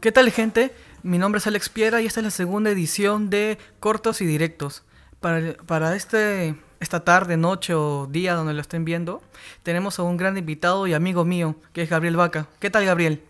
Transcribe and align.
¿Qué 0.00 0.12
tal 0.12 0.30
gente? 0.30 0.72
Mi 1.02 1.18
nombre 1.18 1.40
es 1.40 1.46
Alex 1.46 1.68
Piera 1.68 2.00
y 2.00 2.06
esta 2.06 2.20
es 2.20 2.24
la 2.24 2.30
segunda 2.30 2.70
edición 2.70 3.28
de 3.28 3.58
Cortos 3.80 4.22
y 4.22 4.26
Directos. 4.26 4.82
Para, 5.20 5.52
para 5.66 5.94
este, 5.94 6.54
esta 6.80 7.04
tarde, 7.04 7.36
noche 7.36 7.74
o 7.74 8.06
día 8.10 8.32
donde 8.32 8.54
lo 8.54 8.62
estén 8.62 8.86
viendo, 8.86 9.22
tenemos 9.62 9.98
a 9.98 10.02
un 10.02 10.16
gran 10.16 10.38
invitado 10.38 10.86
y 10.86 10.94
amigo 10.94 11.26
mío, 11.26 11.54
que 11.74 11.82
es 11.82 11.90
Gabriel 11.90 12.16
Vaca. 12.16 12.46
¿Qué 12.60 12.70
tal 12.70 12.86
Gabriel? 12.86 13.22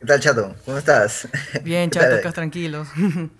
¿Qué 0.00 0.06
tal 0.06 0.20
Chato? 0.20 0.54
¿Cómo 0.64 0.78
estás? 0.78 1.28
Bien, 1.62 1.90
Chato, 1.90 2.14
acá 2.14 2.32
tranquilos. 2.32 2.88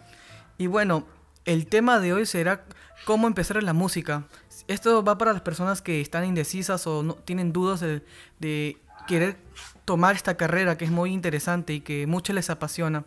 y 0.58 0.66
bueno, 0.66 1.06
el 1.46 1.66
tema 1.66 1.98
de 1.98 2.12
hoy 2.12 2.26
será 2.26 2.66
cómo 3.06 3.26
empezar 3.26 3.56
en 3.56 3.64
la 3.64 3.72
música. 3.72 4.24
Esto 4.68 5.02
va 5.02 5.16
para 5.16 5.32
las 5.32 5.40
personas 5.40 5.80
que 5.80 6.02
están 6.02 6.26
indecisas 6.26 6.86
o 6.86 7.02
no, 7.02 7.14
tienen 7.14 7.54
dudas 7.54 7.80
de, 7.80 8.02
de 8.38 8.76
querer 9.08 9.38
tomar 9.84 10.16
esta 10.16 10.36
carrera 10.36 10.76
que 10.76 10.84
es 10.84 10.90
muy 10.90 11.12
interesante 11.12 11.74
y 11.74 11.80
que 11.80 12.06
mucho 12.06 12.32
les 12.32 12.50
apasiona. 12.50 13.04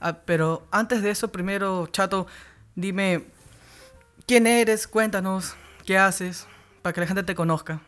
Ah, 0.00 0.18
pero 0.24 0.66
antes 0.70 1.02
de 1.02 1.10
eso, 1.10 1.28
primero, 1.28 1.86
Chato, 1.88 2.26
dime, 2.74 3.24
¿quién 4.26 4.46
eres? 4.46 4.86
Cuéntanos, 4.86 5.54
¿qué 5.84 5.98
haces? 5.98 6.46
Para 6.82 6.92
que 6.92 7.00
la 7.00 7.06
gente 7.06 7.22
te 7.22 7.34
conozca. 7.34 7.80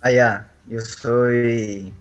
Ah, 0.00 0.10
ya, 0.10 0.52
yo 0.66 0.80
soy 0.80 1.92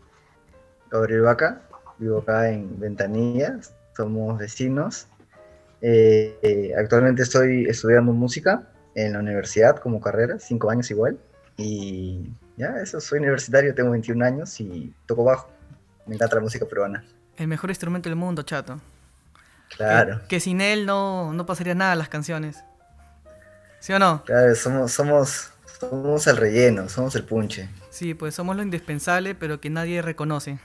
Gabriel 0.89 1.21
Vaca, 1.21 1.61
vivo 1.97 2.19
acá 2.19 2.49
en 2.49 2.79
Ventanilla, 2.79 3.59
somos 3.95 4.37
vecinos. 4.37 5.07
Eh, 5.81 6.37
eh, 6.43 6.73
actualmente 6.77 7.23
estoy 7.23 7.65
estudiando 7.65 8.11
música 8.13 8.67
en 8.95 9.13
la 9.13 9.19
universidad 9.19 9.77
como 9.77 9.99
carrera, 9.99 10.37
cinco 10.39 10.69
años 10.69 10.89
igual, 10.91 11.17
y 11.57 12.29
ya, 12.61 12.79
eso, 12.79 13.01
soy 13.01 13.17
universitario, 13.17 13.73
tengo 13.73 13.89
21 13.89 14.23
años 14.23 14.59
y 14.59 14.93
toco 15.07 15.23
bajo. 15.23 15.49
Me 16.05 16.13
encanta 16.15 16.35
la 16.35 16.41
música 16.41 16.65
peruana. 16.65 17.03
El 17.37 17.47
mejor 17.47 17.71
instrumento 17.71 18.07
del 18.07 18.15
mundo, 18.15 18.43
chato. 18.43 18.79
Claro. 19.75 20.21
Que, 20.27 20.39
sin 20.39 20.61
él 20.61 20.85
no, 20.85 21.33
no 21.33 21.47
pasaría 21.47 21.73
nada 21.73 21.95
las 21.95 22.07
canciones. 22.07 22.63
¿Sí 23.79 23.93
o 23.93 23.99
no? 23.99 24.23
Claro, 24.25 24.53
somos, 24.53 24.91
somos, 24.91 25.51
somos 25.79 26.27
el 26.27 26.37
relleno, 26.37 26.87
somos 26.87 27.15
el 27.15 27.23
punche. 27.23 27.67
Sí, 27.89 28.13
pues 28.13 28.35
somos 28.35 28.55
lo 28.55 28.61
indispensable, 28.61 29.33
pero 29.33 29.59
que 29.59 29.71
nadie 29.71 30.03
reconoce. 30.03 30.59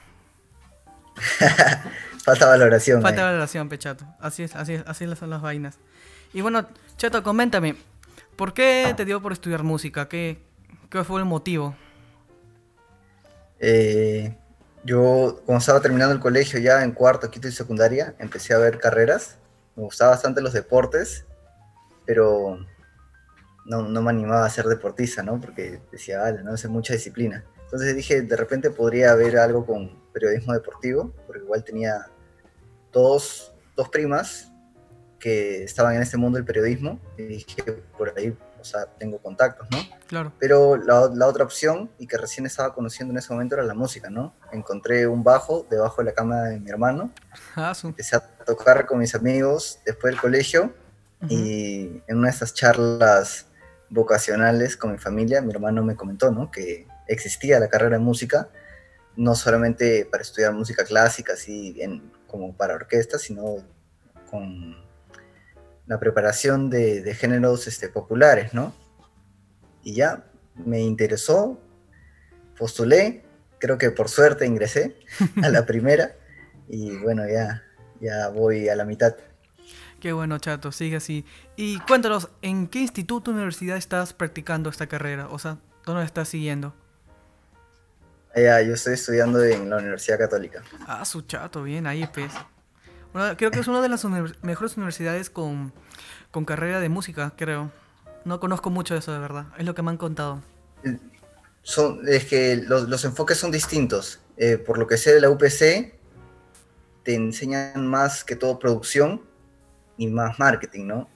Falta 2.23 2.45
valoración. 2.45 3.01
Falta 3.01 3.23
valoración, 3.23 3.69
Pechato. 3.69 4.05
Así 4.19 4.43
es, 4.43 4.55
así 4.55 4.75
es, 4.75 4.83
así 4.85 5.07
son 5.15 5.31
las 5.31 5.41
vainas. 5.41 5.79
Y 6.31 6.41
bueno, 6.41 6.67
Chato, 6.97 7.23
coméntame, 7.23 7.75
¿por 8.35 8.53
qué 8.53 8.93
te 8.95 9.03
dio 9.03 9.19
por 9.19 9.31
estudiar 9.31 9.63
música? 9.63 10.07
¿Qué, 10.07 10.43
¿Qué 10.91 11.03
fue 11.03 11.19
el 11.19 11.25
motivo? 11.25 11.75
Eh, 13.59 14.35
yo, 14.83 15.41
cuando 15.45 15.59
estaba 15.59 15.81
terminando 15.81 16.13
el 16.13 16.19
colegio, 16.19 16.59
ya 16.59 16.83
en 16.83 16.91
cuarto, 16.91 17.29
quinto 17.29 17.47
y 17.47 17.51
secundaria, 17.51 18.15
empecé 18.19 18.53
a 18.53 18.57
ver 18.57 18.79
carreras. 18.79 19.37
Me 19.75 19.83
gustaban 19.83 20.13
bastante 20.13 20.41
los 20.41 20.53
deportes, 20.53 21.25
pero 22.05 22.59
no, 23.65 23.83
me 24.01 24.09
animaba 24.09 24.45
a 24.45 24.49
ser 24.49 24.65
deportista, 24.65 25.23
¿no? 25.23 25.39
Porque 25.39 25.81
decía, 25.91 26.21
vale, 26.21 26.43
no 26.43 26.55
sé 26.57 26.67
mucha 26.67 26.93
disciplina. 26.93 27.43
Entonces 27.63 27.95
dije, 27.95 28.21
de 28.21 28.35
repente 28.37 28.71
podría 28.71 29.11
haber 29.11 29.37
algo 29.37 29.65
con 29.65 30.01
periodismo 30.13 30.53
deportivo, 30.53 31.13
porque 31.25 31.43
igual 31.43 31.63
tenía 31.63 32.07
dos, 32.93 33.53
dos 33.75 33.89
primas 33.89 34.51
que 35.19 35.63
estaban 35.63 35.95
en 35.95 36.01
este 36.01 36.15
mundo 36.15 36.37
del 36.37 36.45
periodismo, 36.45 36.99
y 37.17 37.23
dije, 37.23 37.63
por 37.97 38.13
ahí 38.15 38.37
sea, 38.67 38.85
tengo 38.97 39.19
contactos, 39.19 39.67
¿no? 39.71 39.77
Claro. 40.07 40.31
Pero 40.39 40.77
la, 40.77 41.09
la, 41.13 41.27
otra 41.27 41.43
opción, 41.43 41.89
y 41.97 42.07
que 42.07 42.17
recién 42.17 42.45
estaba 42.45 42.73
conociendo 42.73 43.11
en 43.13 43.17
ese 43.17 43.33
momento, 43.33 43.55
era 43.55 43.63
la 43.63 43.73
música, 43.73 44.09
¿no? 44.09 44.33
Encontré 44.51 45.07
un 45.07 45.23
bajo 45.23 45.65
debajo 45.69 46.01
de 46.01 46.05
la 46.05 46.13
cama 46.13 46.43
de 46.43 46.59
mi 46.59 46.69
hermano. 46.69 47.11
Ah, 47.55 47.73
Empecé 47.83 48.15
a 48.15 48.19
tocar 48.19 48.85
con 48.85 48.99
mis 48.99 49.15
amigos 49.15 49.79
después 49.85 50.13
del 50.13 50.21
colegio 50.21 50.73
y 51.29 52.01
en 52.07 52.17
una 52.17 52.29
de 52.29 52.35
esas 52.35 52.53
charlas 52.53 53.47
vocacionales 53.89 54.77
con 54.77 54.91
mi 54.91 54.97
familia, 54.97 55.41
mi 55.41 55.51
hermano 55.51 55.83
me 55.83 55.95
comentó, 55.95 56.31
¿no? 56.31 56.51
Que 56.51 56.87
existía 57.07 57.59
la 57.59 57.69
carrera 57.69 57.97
de 57.97 58.03
música, 58.03 58.49
no 59.15 59.33
solamente 59.33 60.05
para 60.05 60.21
estudiar 60.21 60.53
música 60.53 60.83
clásica, 60.85 61.33
así 61.33 61.75
en, 61.79 62.11
como 62.27 62.55
para 62.55 62.75
orquesta, 62.75 63.17
sino 63.17 63.55
con 64.29 64.86
la 65.87 65.99
preparación 65.99 66.69
de, 66.69 67.15
géneros 67.15 67.67
este, 67.67 67.89
populares, 67.89 68.53
¿no? 68.53 68.73
Y 69.83 69.95
ya 69.95 70.25
me 70.55 70.81
interesó, 70.81 71.59
postulé, 72.57 73.23
creo 73.59 73.77
que 73.77 73.91
por 73.91 74.09
suerte 74.09 74.45
ingresé 74.45 74.97
a 75.43 75.49
la 75.49 75.65
primera 75.65 76.15
y 76.67 76.97
bueno, 76.97 77.23
ya, 77.27 77.63
ya 78.01 78.27
voy 78.29 78.67
a 78.69 78.75
la 78.75 78.85
mitad. 78.85 79.15
Qué 80.01 80.13
bueno, 80.13 80.37
Chato, 80.37 80.71
sigue 80.71 80.97
así. 80.97 81.25
Y 81.55 81.79
cuéntanos, 81.79 82.29
¿en 82.41 82.67
qué 82.67 82.79
instituto 82.79 83.31
o 83.31 83.33
universidad 83.33 83.77
estás 83.77 84.13
practicando 84.13 84.69
esta 84.69 84.87
carrera? 84.87 85.27
O 85.29 85.39
sea, 85.39 85.57
¿dónde 85.85 86.03
estás 86.03 86.29
siguiendo? 86.29 86.75
Ya, 88.35 88.61
yo 88.61 88.75
estoy 88.75 88.93
estudiando 88.93 89.43
en 89.43 89.69
la 89.69 89.77
Universidad 89.77 90.19
Católica. 90.19 90.61
Ah, 90.85 91.03
su 91.05 91.21
chato, 91.21 91.63
bien, 91.63 91.87
ahí 91.87 92.07
pues 92.13 92.31
creo 93.37 93.51
que 93.51 93.59
es 93.59 93.67
una 93.67 93.81
de 93.81 93.89
las 93.89 94.05
mejores 94.41 94.77
universidades 94.77 95.29
con, 95.29 95.73
carrera 96.45 96.79
de 96.79 96.89
música, 96.89 97.33
creo. 97.35 97.71
No 98.25 98.39
conozco 98.39 98.69
mucho 98.69 98.95
eso, 98.95 99.11
de 99.11 99.19
verdad. 99.19 99.47
Es 99.57 99.65
lo 99.65 99.73
que 99.73 99.81
me 99.81 99.91
han 99.91 99.97
contado. 99.97 100.41
Son, 101.63 102.01
es 102.07 102.25
que 102.25 102.57
los, 102.57 103.03
enfoques 103.03 103.37
son 103.37 103.51
distintos. 103.51 104.19
Eh, 104.37 104.57
por 104.57 104.77
lo 104.77 104.85
que 104.87 104.97
sé 104.97 105.13
de 105.13 105.21
la 105.21 105.29
UPC, 105.29 105.95
te 107.03 107.15
enseñan 107.15 107.87
más 107.87 108.23
que 108.23 108.35
todo 108.35 108.59
producción 108.59 109.21
y 109.97 110.07
más 110.07 110.37
marketing, 110.39 110.85
¿no? 110.85 111.09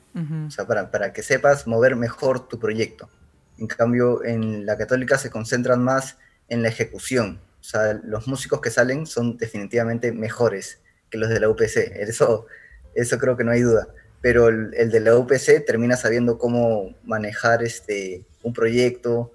O 0.47 0.51
sea, 0.51 0.67
para, 0.67 0.91
para 0.91 1.13
que 1.13 1.23
sepas 1.23 1.67
mover 1.67 1.95
mejor 1.95 2.47
tu 2.47 2.59
proyecto. 2.59 3.09
En 3.57 3.67
cambio, 3.67 4.25
en 4.25 4.65
la 4.65 4.77
católica 4.77 5.17
se 5.17 5.29
concentran 5.29 5.81
más 5.81 6.17
en 6.49 6.63
la 6.63 6.67
ejecución. 6.67 7.39
O 7.61 7.63
sea, 7.63 7.93
los 8.03 8.27
músicos 8.27 8.59
que 8.59 8.71
salen 8.71 9.05
son 9.05 9.37
definitivamente 9.37 10.11
mejores 10.11 10.80
que 11.11 11.17
los 11.17 11.29
de 11.29 11.39
la 11.39 11.49
UPC. 11.49 11.77
Eso, 11.95 12.47
eso 12.95 13.17
creo 13.19 13.37
que 13.37 13.43
no 13.43 13.51
hay 13.51 13.61
duda. 13.61 13.87
Pero 14.21 14.47
el, 14.47 14.71
de 14.71 14.99
la 14.99 15.15
UPC 15.15 15.65
termina 15.65 15.97
sabiendo 15.97 16.37
cómo 16.37 16.95
manejar 17.03 17.63
este, 17.63 18.25
un 18.41 18.53
proyecto, 18.53 19.31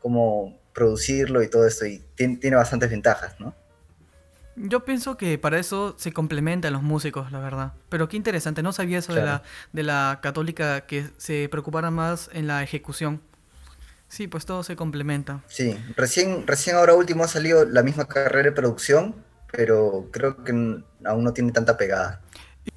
cómo 0.00 0.58
producirlo 0.72 1.42
y 1.42 1.48
todo 1.48 1.66
esto. 1.66 1.86
Y 1.86 2.02
tiene, 2.14 2.38
tiene 2.38 2.56
bastantes 2.56 2.90
ventajas, 2.90 3.38
¿no? 3.38 3.54
Yo 4.56 4.84
pienso 4.84 5.16
que 5.16 5.38
para 5.38 5.58
eso 5.58 5.94
se 5.96 6.12
complementan 6.12 6.72
los 6.72 6.82
músicos, 6.82 7.32
la 7.32 7.40
verdad. 7.40 7.72
Pero 7.88 8.08
qué 8.08 8.16
interesante, 8.16 8.62
no 8.62 8.72
sabía 8.72 8.98
eso 8.98 9.14
de, 9.14 9.22
la, 9.22 9.42
de 9.72 9.82
la 9.82 10.18
católica 10.22 10.82
que 10.82 11.06
se 11.16 11.48
preocupara 11.48 11.90
más 11.90 12.30
en 12.32 12.46
la 12.46 12.62
ejecución. 12.62 13.22
Sí, 14.08 14.26
pues 14.26 14.44
todo 14.44 14.62
se 14.64 14.76
complementa. 14.76 15.40
Sí, 15.46 15.78
recién, 15.96 16.46
recién 16.46 16.76
ahora 16.76 16.94
último 16.94 17.24
ha 17.24 17.28
salido 17.28 17.64
la 17.64 17.82
misma 17.82 18.06
carrera 18.06 18.50
de 18.50 18.52
producción, 18.52 19.14
pero 19.52 20.08
creo 20.10 20.42
que 20.44 20.52
aún 20.52 21.24
no 21.24 21.32
tiene 21.32 21.52
tanta 21.52 21.76
pegada. 21.76 22.20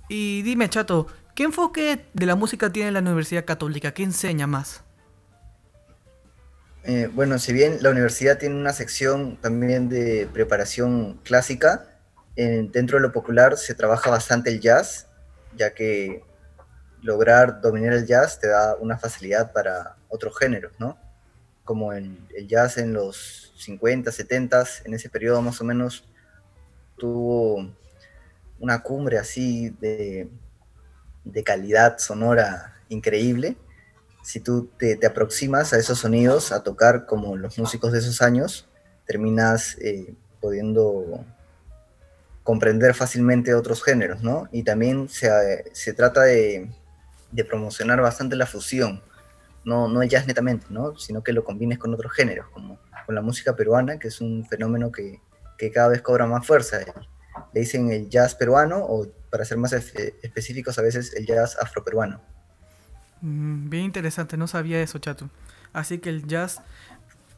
Y 0.08 0.42
dime, 0.42 0.70
Chato, 0.70 1.08
¿qué 1.36 1.44
enfoque 1.44 2.06
de 2.14 2.26
la 2.26 2.36
música 2.36 2.72
tiene 2.72 2.92
la 2.92 3.00
Universidad 3.00 3.46
Católica? 3.46 3.94
¿Qué 3.94 4.04
enseña 4.04 4.48
más? 4.48 4.84
Eh, 6.84 7.10
bueno, 7.14 7.40
si 7.40 7.54
bien 7.54 7.78
la 7.82 7.92
universidad 7.92 8.38
tiene 8.38 8.56
una 8.56 8.74
sección 8.74 9.38
también 9.38 9.88
de 9.88 10.28
preparación 10.34 11.20
clásica, 11.24 11.88
dentro 12.36 12.98
de 12.98 13.04
lo 13.04 13.12
popular 13.12 13.58
se 13.58 13.76
trabaja 13.76 14.10
bastante 14.10 14.50
el 14.50 14.60
jazz, 14.60 15.08
ya 15.56 15.74
que 15.74 16.24
lograr 17.02 17.62
dominar 17.62 17.94
el 17.94 18.06
jazz 18.08 18.40
te 18.40 18.48
da 18.48 18.76
una 18.76 18.98
facilidad 18.98 19.52
para 19.54 19.98
otros 20.10 20.38
géneros, 20.38 20.74
¿no? 20.80 20.98
Como 21.64 21.94
el, 21.94 22.18
el 22.36 22.48
jazz 22.48 22.78
en 22.78 22.94
los 22.94 23.54
50, 23.58 24.12
70, 24.12 24.66
en 24.86 24.94
ese 24.94 25.10
periodo 25.10 25.42
más 25.42 25.62
o 25.62 25.64
menos 25.64 26.04
tuvo 26.98 27.70
una 28.60 28.82
cumbre 28.82 29.18
así 29.18 29.70
de, 29.82 30.30
calidad 31.44 31.98
sonora 31.98 32.76
increíble. 32.90 33.58
Si 34.24 34.40
tú 34.40 34.70
te, 34.78 34.98
aproximas 35.06 35.74
a 35.74 35.78
esos 35.78 36.00
sonidos, 36.00 36.52
a 36.52 36.64
tocar 36.64 37.06
como 37.06 37.36
los 37.36 37.58
músicos 37.58 37.92
de 37.92 38.00
esos 38.00 38.22
años, 38.22 38.70
terminas 39.06 39.78
eh, 39.82 40.16
pudiendo 40.40 41.26
comprender 42.44 42.94
fácilmente 42.94 43.54
otros 43.54 43.84
géneros, 43.84 44.22
¿no? 44.22 44.48
Y 44.52 44.64
también 44.64 45.10
se, 45.10 45.94
trata 45.94 46.22
de, 46.22 46.70
promocionar 47.50 48.02
bastante 48.02 48.36
la 48.36 48.46
fusión, 48.46 49.02
no, 49.66 49.88
no 49.88 50.02
el 50.02 50.10
jazz 50.10 50.28
netamente, 50.28 50.68
¿no? 50.70 50.98
Sino 50.98 51.24
que 51.24 51.34
lo 51.34 51.44
combines 51.44 51.80
con 51.80 51.94
otros 51.94 52.14
géneros, 52.14 52.48
como 52.50 52.80
con 53.06 53.16
la 53.16 53.22
música 53.22 53.56
peruana, 53.56 54.00
que 54.00 54.08
es 54.08 54.22
un 54.22 54.46
fenómeno 54.46 54.92
que, 54.92 55.20
que 55.58 55.72
cada 55.72 55.90
vez 55.90 56.02
cobra 56.02 56.26
más 56.26 56.46
fuerza. 56.46 56.80
Le 57.54 57.62
dicen 57.62 57.92
el 57.92 58.10
jazz 58.10 58.36
peruano 58.36 58.78
o, 58.78 59.08
para 59.30 59.46
ser 59.46 59.58
más 59.58 59.74
específicos, 59.74 60.78
a 60.78 60.82
veces 60.82 61.14
el 61.16 61.26
jazz 61.26 61.58
afroperuano. 61.60 62.22
Mm, 63.22 63.70
bien 63.70 63.86
interesante, 63.86 64.38
no 64.38 64.48
sabía 64.48 64.82
eso, 64.82 65.00
Chato. 65.00 65.30
Así 65.72 66.00
que 66.00 66.10
el 66.10 66.28
jazz, 66.28 66.62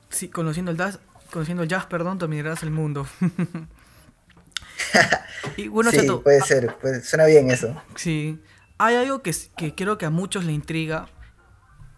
sí, 0.09 0.29
conociendo 0.29 0.71
el 0.71 0.77
jazz, 0.77 0.99
conociendo 1.31 1.63
el 1.63 1.69
jazz, 1.69 1.85
perdón, 1.85 2.17
dominarás 2.17 2.63
el 2.63 2.71
mundo. 2.71 3.07
y 5.57 5.67
bueno, 5.67 5.91
sí, 5.91 6.07
puede 6.23 6.41
ser, 6.41 6.75
suena 7.03 7.25
bien 7.25 7.51
eso. 7.51 7.81
Sí. 7.95 8.41
Hay 8.77 8.95
algo 8.95 9.21
que, 9.21 9.33
que 9.55 9.73
creo 9.73 9.97
que 9.97 10.05
a 10.05 10.09
muchos 10.09 10.43
le 10.43 10.51
intriga, 10.51 11.07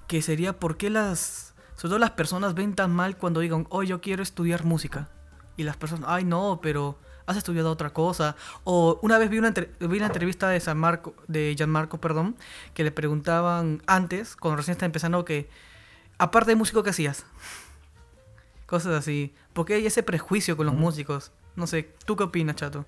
que 0.07 0.21
sería 0.21 0.53
por 0.53 0.77
qué 0.77 0.89
las, 0.89 1.53
sobre 1.75 1.89
todo 1.89 1.99
las 1.99 2.11
personas 2.11 2.53
ven 2.53 2.75
tan 2.75 2.91
mal 2.91 3.17
cuando 3.17 3.39
digan, 3.39 3.65
oh, 3.69 3.83
yo 3.83 4.01
quiero 4.01 4.21
estudiar 4.21 4.63
música. 4.63 5.09
Y 5.57 5.63
las 5.63 5.75
personas, 5.75 6.09
ay, 6.09 6.23
no, 6.23 6.59
pero 6.61 6.97
has 7.25 7.37
estudiado 7.37 7.71
otra 7.71 7.91
cosa. 7.91 8.35
O 8.63 8.99
una 9.01 9.17
vez 9.17 9.29
vi 9.29 9.37
una, 9.39 9.51
vi 9.51 9.97
una 9.97 10.05
entrevista 10.05 10.49
de 10.49 10.59
San 10.59 10.77
Marco, 10.77 11.13
de 11.27 11.55
Gianmarco, 11.55 11.99
perdón, 11.99 12.35
que 12.73 12.83
le 12.83 12.91
preguntaban 12.91 13.81
antes, 13.85 14.35
cuando 14.35 14.57
recién 14.57 14.73
estaba 14.73 14.87
empezando, 14.87 15.25
que 15.25 15.49
aparte 16.17 16.51
de 16.51 16.55
músico, 16.55 16.83
¿qué 16.83 16.91
hacías? 16.91 17.25
Cosas 18.65 18.93
así. 18.93 19.35
Porque 19.53 19.75
hay 19.75 19.85
ese 19.85 20.03
prejuicio 20.03 20.55
con 20.57 20.65
los 20.65 20.75
músicos. 20.75 21.31
No 21.55 21.67
sé, 21.67 21.89
¿tú 22.05 22.15
qué 22.15 22.23
opinas, 22.23 22.55
Chato? 22.55 22.85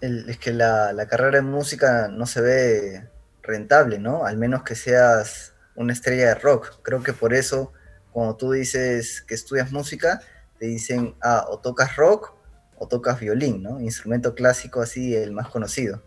es 0.00 0.38
que 0.38 0.52
la, 0.52 1.06
carrera 1.08 1.38
en 1.38 1.46
música 1.46 2.08
no 2.08 2.26
se 2.26 2.40
ve 2.40 3.08
rentable, 3.42 3.98
¿no? 3.98 4.26
Al 4.26 4.36
menos 4.36 4.62
que 4.62 4.74
seas 4.74 5.54
una 5.74 5.92
estrella 5.92 6.28
de 6.28 6.34
rock. 6.36 6.80
Creo 6.82 7.02
que 7.02 7.12
por 7.12 7.34
eso, 7.34 7.72
cuando 8.12 8.36
tú 8.36 8.52
dices 8.52 9.22
que 9.22 9.34
estudias 9.34 9.72
música, 9.72 10.20
te 10.58 10.66
dicen, 10.66 11.14
ah, 11.22 11.46
o 11.48 11.58
tocas 11.58 11.96
rock 11.96 12.32
o 12.76 12.86
tocas 12.86 13.20
violín, 13.20 13.62
¿no? 13.62 13.80
Instrumento 13.80 14.34
clásico 14.34 14.80
así, 14.80 15.14
el 15.14 15.32
más 15.32 15.48
conocido. 15.48 16.02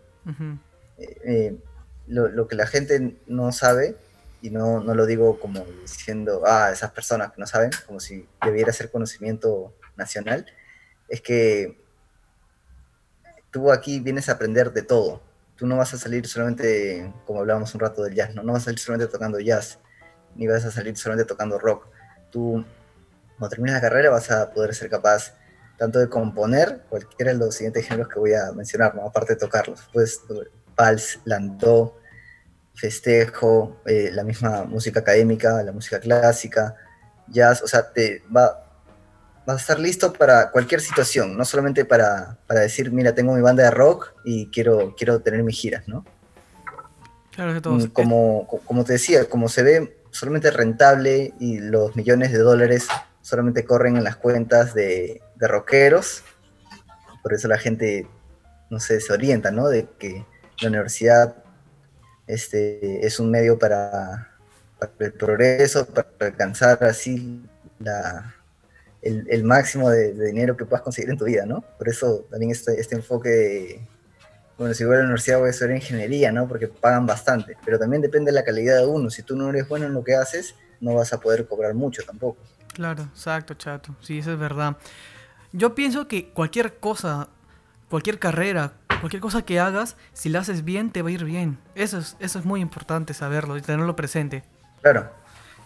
Eh, 0.98 1.16
eh, 1.24 1.56
lo, 2.06 2.48
que 2.48 2.56
la 2.56 2.66
gente 2.66 3.16
no 3.26 3.52
sabe, 3.52 3.96
y 4.40 4.50
no, 4.50 4.80
no 4.80 4.94
lo 4.94 5.06
digo 5.06 5.38
como 5.38 5.64
diciendo, 5.82 6.42
ah, 6.46 6.70
esas 6.72 6.90
personas 6.90 7.32
que 7.32 7.40
no 7.40 7.46
saben, 7.46 7.70
como 7.86 8.00
si 8.00 8.26
debiera 8.44 8.72
ser 8.72 8.90
conocimiento 8.90 9.74
nacional, 9.96 10.46
es 11.08 11.20
que 11.20 11.82
tú 13.50 13.70
aquí 13.70 14.00
vienes 14.00 14.28
a 14.28 14.32
aprender 14.32 14.72
de 14.72 14.82
todo. 14.82 15.22
Tú 15.56 15.66
no 15.66 15.76
vas 15.76 15.94
a 15.94 15.98
salir 15.98 16.26
solamente, 16.26 17.12
como 17.26 17.40
hablábamos 17.40 17.74
un 17.74 17.80
rato 17.80 18.02
del 18.02 18.14
jazz, 18.14 18.34
¿no? 18.34 18.42
no 18.42 18.54
vas 18.54 18.62
a 18.62 18.64
salir 18.66 18.80
solamente 18.80 19.12
tocando 19.12 19.38
jazz, 19.38 19.78
ni 20.34 20.46
vas 20.46 20.64
a 20.64 20.70
salir 20.70 20.96
solamente 20.96 21.28
tocando 21.28 21.58
rock. 21.58 21.86
Tú, 22.32 22.64
cuando 23.38 23.48
termines 23.48 23.74
la 23.74 23.80
carrera, 23.80 24.10
vas 24.10 24.28
a 24.32 24.50
poder 24.50 24.74
ser 24.74 24.90
capaz 24.90 25.34
tanto 25.78 25.98
de 25.98 26.08
componer 26.08 26.82
cualquiera 26.88 27.32
de 27.32 27.38
los 27.38 27.54
siguientes 27.54 27.86
géneros 27.86 28.08
que 28.08 28.18
voy 28.18 28.34
a 28.34 28.52
mencionar, 28.52 28.94
¿no? 28.94 29.06
aparte 29.06 29.34
de 29.34 29.40
tocarlos. 29.40 29.88
Pues 29.92 30.20
vals, 30.76 31.20
landó, 31.24 31.98
festejo, 32.74 33.80
eh, 33.86 34.10
la 34.12 34.24
misma 34.24 34.64
música 34.64 35.00
académica, 35.00 35.62
la 35.62 35.72
música 35.72 36.00
clásica, 36.00 36.74
jazz, 37.28 37.62
o 37.62 37.66
sea, 37.66 37.92
te 37.92 38.22
va, 38.34 38.64
vas 39.46 39.56
a 39.56 39.60
estar 39.60 39.78
listo 39.78 40.12
para 40.12 40.50
cualquier 40.50 40.80
situación, 40.80 41.36
no 41.36 41.44
solamente 41.44 41.84
para, 41.84 42.38
decir, 42.48 42.92
mira, 42.92 43.14
tengo 43.14 43.34
mi 43.34 43.42
banda 43.42 43.64
de 43.64 43.70
rock 43.70 44.14
y 44.24 44.46
quiero, 44.50 44.94
quiero 44.96 45.20
tener 45.20 45.42
mis 45.42 45.58
giras, 45.58 45.86
¿no? 45.88 46.04
Claro 47.32 47.54
que 47.54 47.60
todos. 47.60 47.86
Mm, 47.86 47.90
como, 47.90 48.46
como 48.46 48.84
te 48.84 48.94
decía, 48.94 49.28
como 49.28 49.48
se 49.48 49.62
ve 49.62 50.01
solamente 50.12 50.50
rentable 50.52 51.34
y 51.40 51.58
los 51.58 51.96
millones 51.96 52.30
de 52.30 52.38
dólares 52.38 52.86
solamente 53.22 53.64
corren 53.64 53.96
en 53.96 54.04
las 54.04 54.16
cuentas 54.16 54.74
de, 54.74 55.20
de 55.34 55.48
rockeros, 55.48 56.22
por 57.22 57.32
eso 57.32 57.48
la 57.48 57.58
gente, 57.58 58.06
no 58.70 58.80
sé, 58.80 59.00
se 59.00 59.12
orienta, 59.12 59.50
¿no? 59.50 59.68
De 59.68 59.88
que 59.98 60.24
la 60.60 60.68
universidad 60.68 61.36
este, 62.26 63.06
es 63.06 63.20
un 63.20 63.30
medio 63.30 63.58
para, 63.58 64.28
el 64.98 65.12
progreso, 65.12 65.86
para 65.86 66.08
alcanzar 66.20 66.82
así 66.84 67.44
la, 67.78 68.34
el, 69.00 69.44
máximo 69.44 69.90
de, 69.90 70.12
dinero 70.12 70.56
que 70.56 70.64
puedas 70.64 70.82
conseguir 70.82 71.10
en 71.10 71.16
tu 71.16 71.24
vida, 71.24 71.46
¿no? 71.46 71.64
Por 71.78 71.88
eso 71.88 72.26
también 72.30 72.50
este, 72.52 72.80
este 72.80 72.96
enfoque 72.96 73.28
de, 73.28 73.88
bueno, 74.58 74.74
si 74.74 74.84
voy 74.84 74.94
a 74.94 74.98
la 74.98 75.04
universidad 75.04 75.38
voy 75.38 75.48
a 75.48 75.50
estudiar 75.50 75.76
ingeniería, 75.76 76.32
¿no? 76.32 76.46
Porque 76.46 76.68
pagan 76.68 77.06
bastante, 77.06 77.56
pero 77.64 77.78
también 77.78 78.02
depende 78.02 78.30
de 78.30 78.34
la 78.34 78.44
calidad 78.44 78.78
de 78.78 78.86
uno. 78.86 79.10
Si 79.10 79.22
tú 79.22 79.36
no 79.36 79.50
eres 79.50 79.68
bueno 79.68 79.86
en 79.86 79.94
lo 79.94 80.04
que 80.04 80.14
haces, 80.14 80.54
no 80.80 80.94
vas 80.94 81.12
a 81.12 81.20
poder 81.20 81.46
cobrar 81.46 81.74
mucho 81.74 82.02
tampoco. 82.04 82.38
Claro, 82.74 83.02
exacto, 83.04 83.54
chato. 83.54 83.94
Sí, 84.00 84.18
eso 84.18 84.32
es 84.32 84.38
verdad. 84.38 84.76
Yo 85.52 85.74
pienso 85.74 86.08
que 86.08 86.30
cualquier 86.30 86.78
cosa, 86.78 87.28
cualquier 87.90 88.18
carrera, 88.18 88.72
cualquier 89.00 89.20
cosa 89.20 89.42
que 89.42 89.60
hagas, 89.60 89.96
si 90.12 90.28
la 90.28 90.40
haces 90.40 90.64
bien, 90.64 90.90
te 90.90 91.02
va 91.02 91.08
a 91.08 91.12
ir 91.12 91.24
bien. 91.24 91.58
Eso 91.74 91.98
es, 91.98 92.16
eso 92.20 92.38
es 92.38 92.44
muy 92.44 92.60
importante 92.60 93.14
saberlo 93.14 93.56
y 93.56 93.62
tenerlo 93.62 93.96
presente. 93.96 94.44
Claro, 94.80 95.10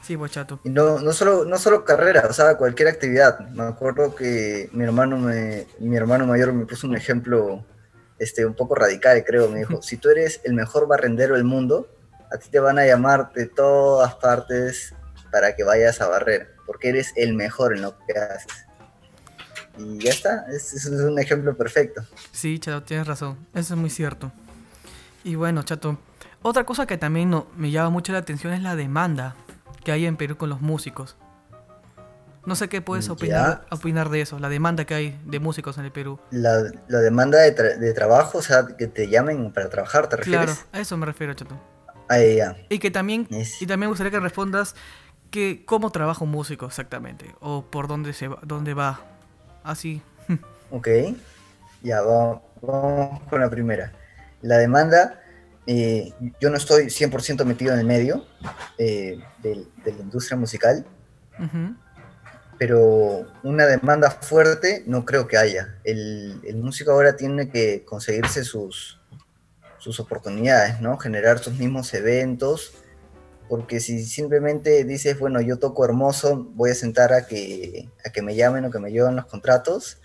Sí, 0.07 0.15
bochato. 0.15 0.61
Y 0.63 0.71
no, 0.71 1.01
no, 1.01 1.13
solo, 1.13 1.45
no 1.45 1.59
solo 1.59 1.85
carrera, 1.85 2.27
o 2.31 2.33
sea, 2.33 2.57
cualquier 2.57 2.87
actividad. 2.87 3.41
Me 3.51 3.65
acuerdo 3.65 4.15
que 4.15 4.71
mi 4.73 4.85
hermano, 4.85 5.19
me, 5.19 5.67
mi 5.81 5.97
hermano 5.97 6.29
mayor 6.29 6.53
me 6.53 6.65
puso 6.65 6.87
un 6.87 6.95
ejemplo 6.97 7.65
este, 8.19 8.47
un 8.47 8.55
poco 8.55 8.75
radical, 8.75 9.25
creo. 9.25 9.49
Me 9.49 9.61
dijo, 9.61 9.81
si 9.83 9.97
tú 9.97 10.11
eres 10.11 10.41
el 10.45 10.55
mejor 10.55 10.87
barrendero 10.87 11.35
del 11.35 11.45
mundo, 11.45 11.89
a 12.33 12.39
ti 12.39 12.49
te 12.51 12.61
van 12.61 12.79
a 12.79 12.87
llamar 12.87 13.33
de 13.33 13.47
todas 13.47 14.15
partes 14.17 14.95
para 15.31 15.55
que 15.55 15.65
vayas 15.65 16.01
a 16.01 16.09
barrer, 16.09 16.55
porque 16.67 16.89
eres 16.89 17.13
el 17.17 17.35
mejor 17.35 17.75
en 17.75 17.83
lo 17.83 17.97
que 17.99 18.19
haces. 18.19 18.67
Y 19.79 19.99
ya 19.99 20.11
está, 20.11 20.47
es, 20.49 20.73
es 20.73 20.87
un 20.87 21.19
ejemplo 21.19 21.57
perfecto. 21.57 22.03
Sí, 22.33 22.59
Chato, 22.59 22.83
tienes 22.83 23.07
razón, 23.07 23.47
eso 23.55 23.75
es 23.75 23.81
muy 23.81 23.91
cierto. 23.91 24.33
Y 25.23 25.35
bueno, 25.35 25.63
Chato, 25.63 25.99
otra 26.43 26.65
cosa 26.65 26.87
que 26.87 26.97
también 26.97 27.31
no, 27.31 27.47
me 27.57 27.71
llama 27.71 27.91
mucho 27.91 28.13
la 28.13 28.19
atención 28.19 28.53
es 28.53 28.63
la 28.63 28.77
demanda 28.77 29.35
que 29.85 29.93
hay 29.93 30.07
en 30.07 30.17
Perú 30.17 30.37
con 30.37 30.49
los 30.49 30.61
músicos. 30.61 31.17
No 32.47 32.55
sé 32.55 32.69
qué 32.69 32.81
puedes 32.81 33.09
opinar, 33.09 33.67
opinar 33.71 34.09
de 34.09 34.21
eso, 34.21 34.39
la 34.39 34.49
demanda 34.49 34.85
que 34.85 34.95
hay 34.95 35.21
de 35.25 35.41
músicos 35.41 35.79
en 35.79 35.85
el 35.85 35.93
Perú. 35.93 36.19
La, 36.31 36.63
demanda 36.89 37.39
de, 37.39 37.93
trabajo, 37.93 38.39
o 38.39 38.43
sea, 38.43 38.67
que 38.79 38.87
te 38.87 39.09
llamen 39.09 39.53
para 39.53 39.69
trabajar, 39.69 40.09
¿te 40.09 40.17
refieres? 40.17 40.47
Claro, 40.47 40.61
a 40.73 40.81
eso 40.81 40.97
me 40.97 41.07
refiero, 41.07 41.35
Chato. 41.35 41.61
Ahí 42.09 42.37
ya. 42.37 42.57
Y 42.69 42.79
que 42.79 42.91
también, 42.91 43.27
y 43.31 43.67
también 43.67 43.81
me 43.81 43.87
gustaría 43.89 44.13
que 44.13 44.21
respondas 44.21 44.75
que 45.31 45.65
cómo 45.67 45.91
trabaja 45.91 46.23
un 46.23 46.31
músico 46.31 46.67
exactamente, 46.67 47.35
o 47.41 47.65
por 47.65 47.89
dónde, 47.89 48.13
se 48.13 48.29
va, 48.29 48.39
dónde 48.43 48.75
va, 48.75 49.01
así. 49.63 50.03
Ok, 50.71 50.89
ya, 51.83 52.01
vamos 52.01 53.23
con 53.31 53.41
la 53.41 53.49
primera. 53.49 53.93
La 54.43 54.59
demanda 54.59 55.21
eh, 55.67 56.13
yo 56.41 56.51
no 56.51 56.57
estoy 56.57 56.85
100% 56.85 57.45
metido 57.45 57.73
en 57.73 57.81
el 57.81 57.87
medio 57.87 58.25
eh, 58.79 59.19
de, 59.43 59.67
la 59.85 59.91
industria 59.91 60.37
musical, 60.37 60.87
pero 62.59 63.27
una 63.43 63.67
demanda 63.67 64.11
fuerte 64.11 64.83
no 64.87 65.05
creo 65.05 65.29
que 65.29 65.37
haya. 65.37 65.79
El, 65.85 66.41
músico 66.57 66.93
ahora 66.93 67.17
tiene 67.17 67.51
que 67.51 67.85
conseguirse 67.85 68.45
sus, 68.45 69.01
sus 69.79 70.01
oportunidades, 70.01 70.81
¿no? 70.81 70.97
Generar 70.97 71.39
sus 71.39 71.55
mismos 71.55 71.93
eventos, 71.95 72.75
porque 73.49 73.81
si 73.81 74.05
simplemente 74.05 74.85
dices, 74.85 75.19
bueno, 75.19 75.41
yo 75.41 75.59
toco 75.59 75.85
hermoso, 75.85 76.51
voy 76.55 76.71
a 76.71 76.75
sentar 76.75 77.13
a 77.13 77.27
que, 77.27 77.89
a 78.05 78.11
que 78.11 78.23
me 78.23 78.35
llamen 78.35 78.65
o 78.65 78.71
que 78.71 78.79
me 78.79 78.91
lleven 78.91 79.17
los 79.17 79.27
contratos, 79.27 79.99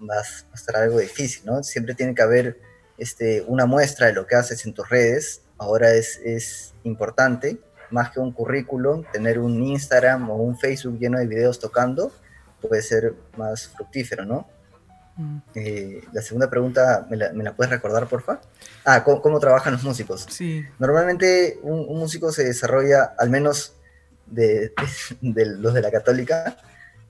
va 0.00 0.16
a 0.16 0.54
estar 0.54 0.76
algo 0.76 0.98
difícil, 0.98 1.44
¿no? 1.44 1.62
Siempre 1.62 1.94
tiene 1.94 2.14
que 2.14 2.22
haber 2.22 2.58
este, 2.98 3.42
una 3.46 3.66
muestra 3.66 4.06
de 4.06 4.14
lo 4.14 4.26
que 4.26 4.36
haces 4.36 4.64
en 4.64 4.74
tus 4.74 4.88
redes. 4.88 5.42
Ahora 5.58 5.94
es, 5.94 6.20
es 6.24 6.74
importante, 6.82 7.60
más 7.92 8.10
que 8.10 8.20
un 8.20 8.32
currículum, 8.32 9.04
tener 9.12 9.38
un 9.38 9.62
Instagram 9.62 10.30
o 10.30 10.36
un 10.36 10.58
Facebook 10.58 10.98
lleno 10.98 11.18
de 11.18 11.26
videos 11.26 11.58
tocando 11.58 12.12
puede 12.60 12.82
ser 12.82 13.14
más 13.36 13.68
fructífero, 13.68 14.24
¿no? 14.24 14.46
Mm. 15.16 15.38
Eh, 15.54 16.04
la 16.12 16.22
segunda 16.22 16.48
pregunta, 16.48 17.06
¿me 17.10 17.16
la, 17.16 17.54
puedes 17.54 17.70
recordar, 17.70 18.06
porfa? 18.06 18.40
Ah, 18.84 19.04
¿cómo, 19.04 19.38
trabajan 19.40 19.74
los 19.74 19.82
músicos? 19.82 20.26
Sí. 20.30 20.64
Normalmente 20.78 21.58
un, 21.62 21.98
músico 21.98 22.32
se 22.32 22.44
desarrolla, 22.44 23.14
al 23.18 23.30
menos 23.30 23.74
de, 24.26 24.72
los 25.20 25.74
de 25.74 25.82
la 25.82 25.90
católica, 25.90 26.56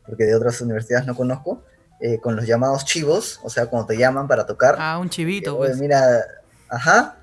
porque 0.06 0.24
de 0.24 0.34
otras 0.34 0.60
universidades 0.60 1.06
no 1.06 1.14
conozco, 1.14 1.62
eh, 2.00 2.18
con 2.18 2.34
los 2.34 2.46
llamados 2.46 2.84
chivos, 2.84 3.38
o 3.44 3.50
sea, 3.50 3.66
cuando 3.66 3.86
te 3.86 3.96
llaman 3.96 4.26
para 4.26 4.44
tocar. 4.46 4.76
Ah, 4.78 4.98
un 4.98 5.08
chivito, 5.08 5.56
pues. 5.56 5.78
Mira, 5.78 6.24
ajá, 6.68 7.16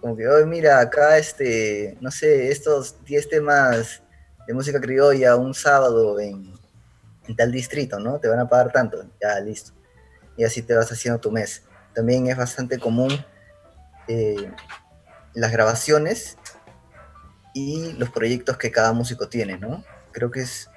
como 0.00 0.16
que, 0.16 0.26
hoy 0.26 0.46
mira, 0.46 0.80
acá 0.80 1.18
este, 1.18 1.96
no 2.00 2.10
sé, 2.10 2.50
estos 2.50 3.04
10 3.04 3.28
temas 3.28 4.02
de 4.46 4.54
música 4.54 4.80
criolla 4.80 5.36
un 5.36 5.54
sábado 5.54 6.18
en, 6.18 6.54
tal 7.36 7.52
distrito, 7.52 8.00
¿no? 8.00 8.18
Te 8.18 8.28
van 8.28 8.40
a 8.40 8.48
pagar 8.48 8.72
tanto, 8.72 9.04
ya 9.20 9.38
listo. 9.40 9.72
Y 10.36 10.44
así 10.44 10.62
te 10.62 10.74
vas 10.74 10.90
haciendo 10.90 11.20
tu 11.20 11.30
mes. 11.30 11.62
También 11.94 12.26
es 12.26 12.36
bastante 12.36 12.78
común 12.78 13.12
eh, 14.08 14.50
las 15.34 15.52
grabaciones 15.52 16.38
y 17.54 17.92
los 17.92 18.10
proyectos 18.10 18.56
que 18.56 18.72
cada 18.72 18.92
músico 18.92 19.28
tiene, 19.28 19.58
¿no? 19.58 19.84
Creo 20.12 20.30
que 20.30 20.40
es, 20.40 20.68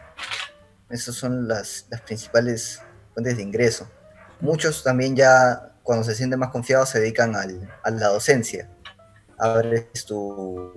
esas 0.90 1.16
son 1.16 1.48
las, 1.48 1.88
las 1.90 2.02
principales 2.02 2.82
fuentes 3.14 3.38
de 3.38 3.44
ingreso. 3.44 3.90
Muchos 4.42 4.84
también 4.84 5.16
ya 5.16 5.74
cuando 5.82 6.04
se 6.04 6.16
sienten 6.16 6.40
más 6.40 6.50
confiados 6.50 6.90
se 6.90 7.00
dedican 7.00 7.36
al, 7.36 7.70
a 7.84 7.90
la 7.92 8.08
docencia. 8.08 8.70
Abres 9.38 10.06
tu, 10.06 10.74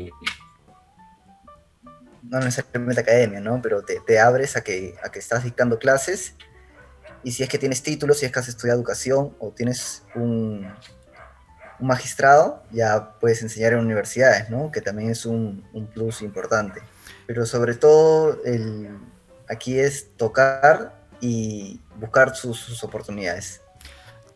no 2.22 2.40
necesariamente 2.40 3.00
academia, 3.00 3.40
¿no? 3.40 3.60
Pero 3.62 3.82
te, 3.82 4.18
abres 4.18 4.56
a 4.56 4.62
que, 4.62 4.94
a 5.02 5.10
que 5.10 5.18
estás 5.18 5.44
dictando 5.44 5.78
clases 5.78 6.34
y 7.22 7.32
si 7.32 7.42
es 7.42 7.48
que 7.48 7.58
tienes 7.58 7.82
títulos, 7.82 8.18
si 8.18 8.26
es 8.26 8.32
que 8.32 8.38
has 8.38 8.48
estudiado 8.48 8.78
educación 8.78 9.34
o 9.38 9.50
tienes 9.50 10.04
un, 10.14 10.66
un 11.78 11.86
magistrado, 11.86 12.62
ya 12.70 13.18
puedes 13.18 13.42
enseñar 13.42 13.72
en 13.72 13.80
universidades, 13.80 14.50
¿no? 14.50 14.70
Que 14.70 14.80
también 14.80 15.10
es 15.10 15.26
un, 15.26 15.66
un 15.72 15.86
plus 15.86 16.22
importante. 16.22 16.80
Pero 17.26 17.44
sobre 17.46 17.74
todo, 17.74 18.42
el, 18.44 18.96
aquí 19.48 19.78
es 19.78 20.16
tocar 20.16 21.06
y 21.20 21.80
buscar 21.96 22.34
sus, 22.34 22.58
sus 22.58 22.82
oportunidades. 22.84 23.60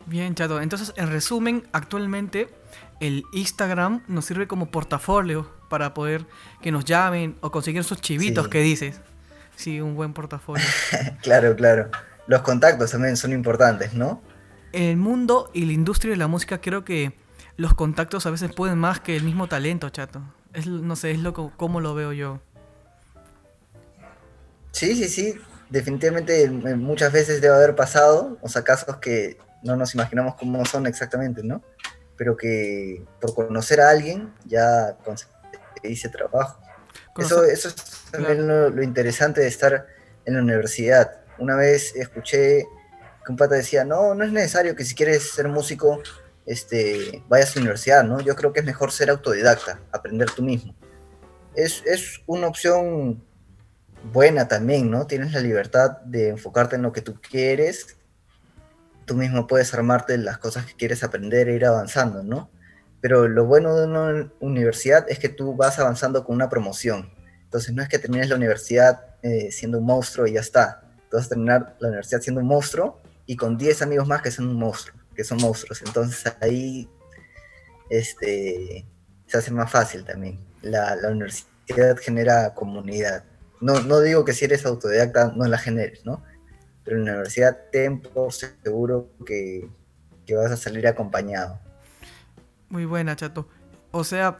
Bien, 0.05 0.33
Chato. 0.35 0.61
Entonces, 0.61 0.93
en 0.97 1.11
resumen, 1.11 1.67
actualmente 1.71 2.49
el 3.01 3.25
Instagram 3.33 4.03
nos 4.07 4.25
sirve 4.25 4.47
como 4.47 4.69
portafolio 4.71 5.51
para 5.69 5.93
poder 5.93 6.25
que 6.61 6.71
nos 6.71 6.85
llamen 6.85 7.35
o 7.41 7.51
conseguir 7.51 7.81
esos 7.81 7.99
chivitos 7.99 8.47
que 8.47 8.61
dices. 8.61 9.01
Sí, 9.55 9.81
un 9.81 9.95
buen 9.95 10.13
portafolio. 10.13 10.63
claro, 11.21 11.55
claro. 11.55 11.89
Los 12.27 12.43
contactos 12.43 12.91
también 12.91 13.17
son 13.17 13.33
importantes, 13.33 13.93
¿no? 13.93 14.21
En 14.71 14.83
el 14.83 14.97
mundo 14.97 15.49
y 15.53 15.65
la 15.65 15.73
industria 15.73 16.11
de 16.11 16.17
la 16.17 16.27
música 16.27 16.61
creo 16.61 16.85
que 16.85 17.13
los 17.57 17.73
contactos 17.73 18.25
a 18.27 18.31
veces 18.31 18.53
pueden 18.53 18.77
más 18.77 18.99
que 18.99 19.15
el 19.17 19.23
mismo 19.23 19.47
talento, 19.47 19.89
chato. 19.89 20.21
Es, 20.53 20.67
no 20.67 20.95
sé, 20.95 21.11
es 21.11 21.19
lo 21.19 21.33
como 21.33 21.81
lo 21.81 21.95
veo 21.95 22.13
yo. 22.13 22.39
Sí, 24.71 24.95
sí, 24.95 25.09
sí. 25.09 25.35
Definitivamente 25.69 26.49
muchas 26.49 27.11
veces 27.11 27.41
debe 27.41 27.55
haber 27.55 27.75
pasado, 27.75 28.37
o 28.41 28.49
sea, 28.49 28.63
casos 28.63 28.97
que 28.97 29.37
no 29.63 29.75
nos 29.75 29.95
imaginamos 29.95 30.35
cómo 30.35 30.63
son 30.65 30.85
exactamente, 30.85 31.43
¿no? 31.43 31.63
Pero 32.21 32.37
que 32.37 33.03
por 33.19 33.33
conocer 33.33 33.81
a 33.81 33.89
alguien 33.89 34.31
ya 34.45 34.95
hice 35.81 36.07
trabajo. 36.07 36.61
Eso, 37.17 37.43
eso 37.43 37.69
es 37.69 37.75
también 38.11 38.47
lo, 38.47 38.83
interesante 38.83 39.41
de 39.41 39.47
estar 39.47 39.87
en 40.25 40.35
la 40.35 40.41
universidad. 40.43 41.21
Una 41.39 41.55
vez 41.55 41.95
escuché 41.95 42.67
que 43.25 43.31
un 43.31 43.37
pata 43.37 43.55
decía, 43.55 43.85
no, 43.85 44.13
no 44.13 44.23
es 44.23 44.31
necesario 44.31 44.75
que 44.75 44.85
si 44.85 44.93
quieres 44.93 45.31
ser 45.31 45.47
músico 45.47 45.99
este, 46.45 47.23
vayas 47.27 47.53
a 47.53 47.55
la 47.55 47.61
universidad, 47.61 48.03
¿no? 48.03 48.19
Yo 48.19 48.35
creo 48.35 48.53
que 48.53 48.59
es 48.59 48.67
mejor 48.67 48.91
ser 48.91 49.09
autodidacta, 49.09 49.79
aprender 49.91 50.29
tú 50.29 50.43
mismo. 50.43 50.75
Es, 51.55 51.81
es 51.87 52.21
una 52.27 52.45
opción 52.45 53.23
buena 54.13 54.47
también, 54.47 54.91
¿no? 54.91 55.07
Tienes 55.07 55.33
la 55.33 55.39
libertad 55.39 55.97
de 56.01 56.29
enfocarte 56.29 56.75
en 56.75 56.83
lo 56.83 56.91
que 56.91 57.01
tú 57.01 57.19
quieres. 57.19 57.97
Tú 59.05 59.15
mismo 59.15 59.47
puedes 59.47 59.73
armarte 59.73 60.17
las 60.17 60.37
cosas 60.37 60.65
que 60.65 60.75
quieres 60.75 61.03
aprender 61.03 61.49
e 61.49 61.55
ir 61.55 61.65
avanzando, 61.65 62.23
¿no? 62.23 62.49
Pero 63.01 63.27
lo 63.27 63.45
bueno 63.45 63.75
de 63.75 63.85
una 63.85 64.31
universidad 64.39 65.05
es 65.09 65.17
que 65.17 65.29
tú 65.29 65.55
vas 65.55 65.79
avanzando 65.79 66.23
con 66.23 66.35
una 66.35 66.49
promoción. 66.49 67.11
Entonces 67.43 67.73
no 67.73 67.81
es 67.81 67.89
que 67.89 67.99
termines 67.99 68.29
la 68.29 68.35
universidad 68.35 69.01
eh, 69.23 69.51
siendo 69.51 69.79
un 69.79 69.85
monstruo 69.85 70.27
y 70.27 70.33
ya 70.33 70.39
está. 70.39 70.81
Tú 71.09 71.17
vas 71.17 71.25
a 71.25 71.29
terminar 71.29 71.75
la 71.79 71.89
universidad 71.89 72.21
siendo 72.21 72.41
un 72.41 72.47
monstruo 72.47 73.01
y 73.25 73.35
con 73.35 73.57
10 73.57 73.81
amigos 73.81 74.07
más 74.07 74.21
que 74.21 74.31
son 74.31 74.47
un 74.47 74.55
monstruo, 74.55 74.95
que 75.15 75.23
son 75.23 75.39
monstruos. 75.39 75.81
Entonces 75.85 76.33
ahí 76.41 76.89
este, 77.89 78.85
se 79.25 79.37
hace 79.37 79.51
más 79.51 79.71
fácil 79.71 80.05
también. 80.05 80.39
La, 80.61 80.95
la 80.95 81.09
universidad 81.09 81.97
genera 81.99 82.53
comunidad. 82.53 83.23
No, 83.59 83.81
no 83.81 83.99
digo 83.99 84.23
que 84.23 84.33
si 84.33 84.45
eres 84.45 84.65
autodidacta 84.65 85.33
no 85.35 85.45
la 85.47 85.57
generes, 85.57 86.05
¿no? 86.05 86.23
Pero 86.83 86.97
en 86.97 87.05
la 87.05 87.11
universidad 87.11 87.57
ten 87.71 88.01
por 88.01 88.33
seguro 88.33 89.09
que, 89.25 89.69
que 90.25 90.35
vas 90.35 90.51
a 90.51 90.57
salir 90.57 90.87
acompañado. 90.87 91.59
Muy 92.69 92.85
buena, 92.85 93.15
chato. 93.15 93.47
O 93.91 94.03
sea, 94.03 94.39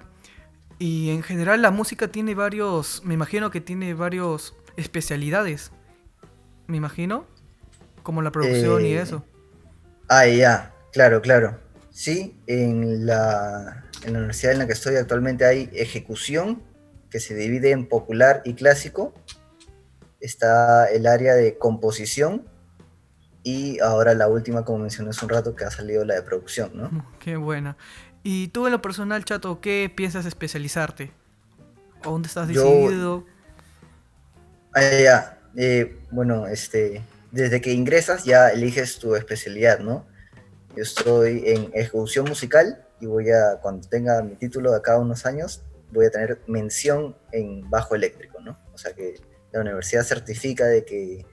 y 0.80 1.12
en 1.12 1.22
general 1.22 1.62
la 1.62 1.70
música 1.70 2.08
tiene 2.08 2.34
varios, 2.34 3.04
me 3.04 3.14
imagino 3.14 3.52
que 3.52 3.62
tiene 3.62 3.94
varios 3.94 4.56
especialidades. 4.78 5.72
Me 6.68 6.78
imagino, 6.78 7.28
como 8.04 8.22
la 8.22 8.32
producción 8.32 8.86
y 8.86 8.94
eh, 8.94 9.02
eso. 9.02 9.24
Ah, 10.08 10.26
ya, 10.26 10.74
claro, 10.92 11.22
claro. 11.22 11.60
Sí, 11.92 12.36
en 12.48 13.06
la, 13.06 13.86
en 14.04 14.14
la 14.14 14.20
universidad 14.20 14.54
en 14.54 14.60
la 14.60 14.68
que 14.68 14.74
estoy 14.74 14.96
actualmente 14.96 15.46
hay 15.46 15.70
ejecución, 15.74 16.64
que 17.10 17.20
se 17.20 17.36
divide 17.36 17.72
en 17.72 17.88
popular 17.88 18.42
y 18.46 18.54
clásico. 18.54 19.14
Está 20.22 20.86
el 20.90 21.08
área 21.08 21.34
de 21.34 21.58
composición 21.58 22.46
y 23.44 23.80
ahora 23.80 24.14
la 24.14 24.28
última, 24.28 24.64
como 24.64 24.80
mencioné 24.80 25.10
hace 25.10 25.26
un 25.26 25.30
rato, 25.30 25.56
que 25.56 25.66
ha 25.66 25.72
salido 25.72 26.06
la 26.06 26.16
de 26.16 26.22
producción, 26.22 26.72
¿no? 26.76 26.90
Mm, 26.90 27.06
qué 27.20 27.38
buena. 27.38 27.76
¿Y 28.24 28.50
tú 28.50 28.68
en 28.68 28.72
lo 28.72 28.82
personal, 28.82 29.26
Chato, 29.26 29.60
qué 29.62 29.92
piensas 29.94 30.26
especializarte? 30.26 31.12
¿O 32.06 32.12
dónde 32.12 32.28
estás 32.28 32.48
decidido? 32.48 33.26
Ah, 34.74 34.82
ya. 34.82 35.40
Eh, 35.56 36.00
bueno, 36.12 36.48
este, 36.48 37.02
desde 37.32 37.62
que 37.62 37.72
ingresas 37.72 38.24
ya 38.24 38.50
eliges 38.50 39.00
tu 39.00 39.16
especialidad, 39.16 39.80
¿no? 39.80 40.06
Yo 40.76 40.84
estoy 40.84 41.44
en 41.48 41.72
ejecución 41.74 42.28
musical 42.28 42.86
y 43.00 43.08
voy 43.08 43.32
a, 43.32 43.60
cuando 43.62 43.88
tenga 43.90 44.22
mi 44.22 44.36
título 44.36 44.72
de 44.72 44.78
acá 44.78 44.98
unos 44.98 45.26
años, 45.26 45.64
voy 45.92 46.06
a 46.06 46.12
tener 46.12 46.40
mención 46.48 47.18
en 47.32 47.70
bajo 47.70 47.96
eléctrico, 47.96 48.40
¿no? 48.40 48.58
O 48.74 48.78
sea 48.78 48.94
que 48.94 49.16
la 49.52 49.62
universidad 49.62 50.04
certifica 50.04 50.66
de 50.66 50.86
que 50.86 51.26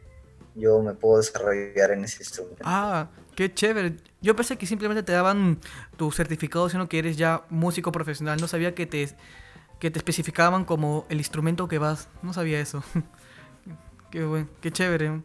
yo 0.54 0.82
me 0.82 0.94
puedo 0.94 1.18
desarrollar 1.18 1.92
en 1.92 2.04
ese 2.04 2.22
instrumento. 2.22 2.62
Ah, 2.64 3.08
qué 3.37 3.52
chévere. 3.52 3.96
Yo 4.20 4.34
pensé 4.34 4.56
que 4.56 4.66
simplemente 4.66 5.02
te 5.02 5.12
daban 5.12 5.60
tu 5.96 6.10
certificado, 6.10 6.68
sino 6.68 6.88
que 6.88 6.98
eres 6.98 7.16
ya 7.16 7.44
músico 7.48 7.92
profesional. 7.92 8.40
No 8.40 8.48
sabía 8.48 8.75
que 8.75 8.87
te, 8.87 9.08
que 9.78 9.90
te 9.90 9.98
especificaban 9.98 10.64
como 10.64 11.06
el 11.08 11.18
instrumento 11.18 11.68
que 11.68 11.78
vas. 11.78 12.08
No 12.22 12.32
sabía 12.32 12.60
eso. 12.60 12.82
qué 14.10 14.25
bueno, 14.25 14.48
qué 14.60 14.72
chévere. 14.72 15.22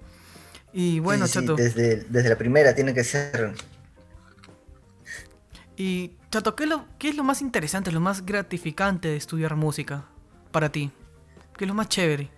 Y 0.71 0.99
bueno, 0.99 1.27
Chato. 1.27 1.55
desde, 1.55 2.03
desde 2.03 2.29
la 2.29 2.37
primera 2.37 2.75
tiene 2.75 2.93
que 2.93 3.03
ser. 3.03 3.53
Y 5.75 6.11
Chato, 6.29 6.55
¿qué 6.55 6.63
es, 6.63 6.69
lo, 6.69 6.85
¿qué 6.99 7.09
es 7.09 7.15
lo 7.15 7.23
más 7.23 7.41
interesante, 7.41 7.91
lo 7.91 7.99
más 7.99 8.25
gratificante 8.25 9.07
de 9.07 9.17
estudiar 9.17 9.55
música 9.55 10.05
para 10.51 10.71
ti? 10.71 10.91
¿Qué 11.57 11.65
es 11.65 11.67
lo 11.67 11.73
más 11.73 11.89
chévere? 11.89 12.29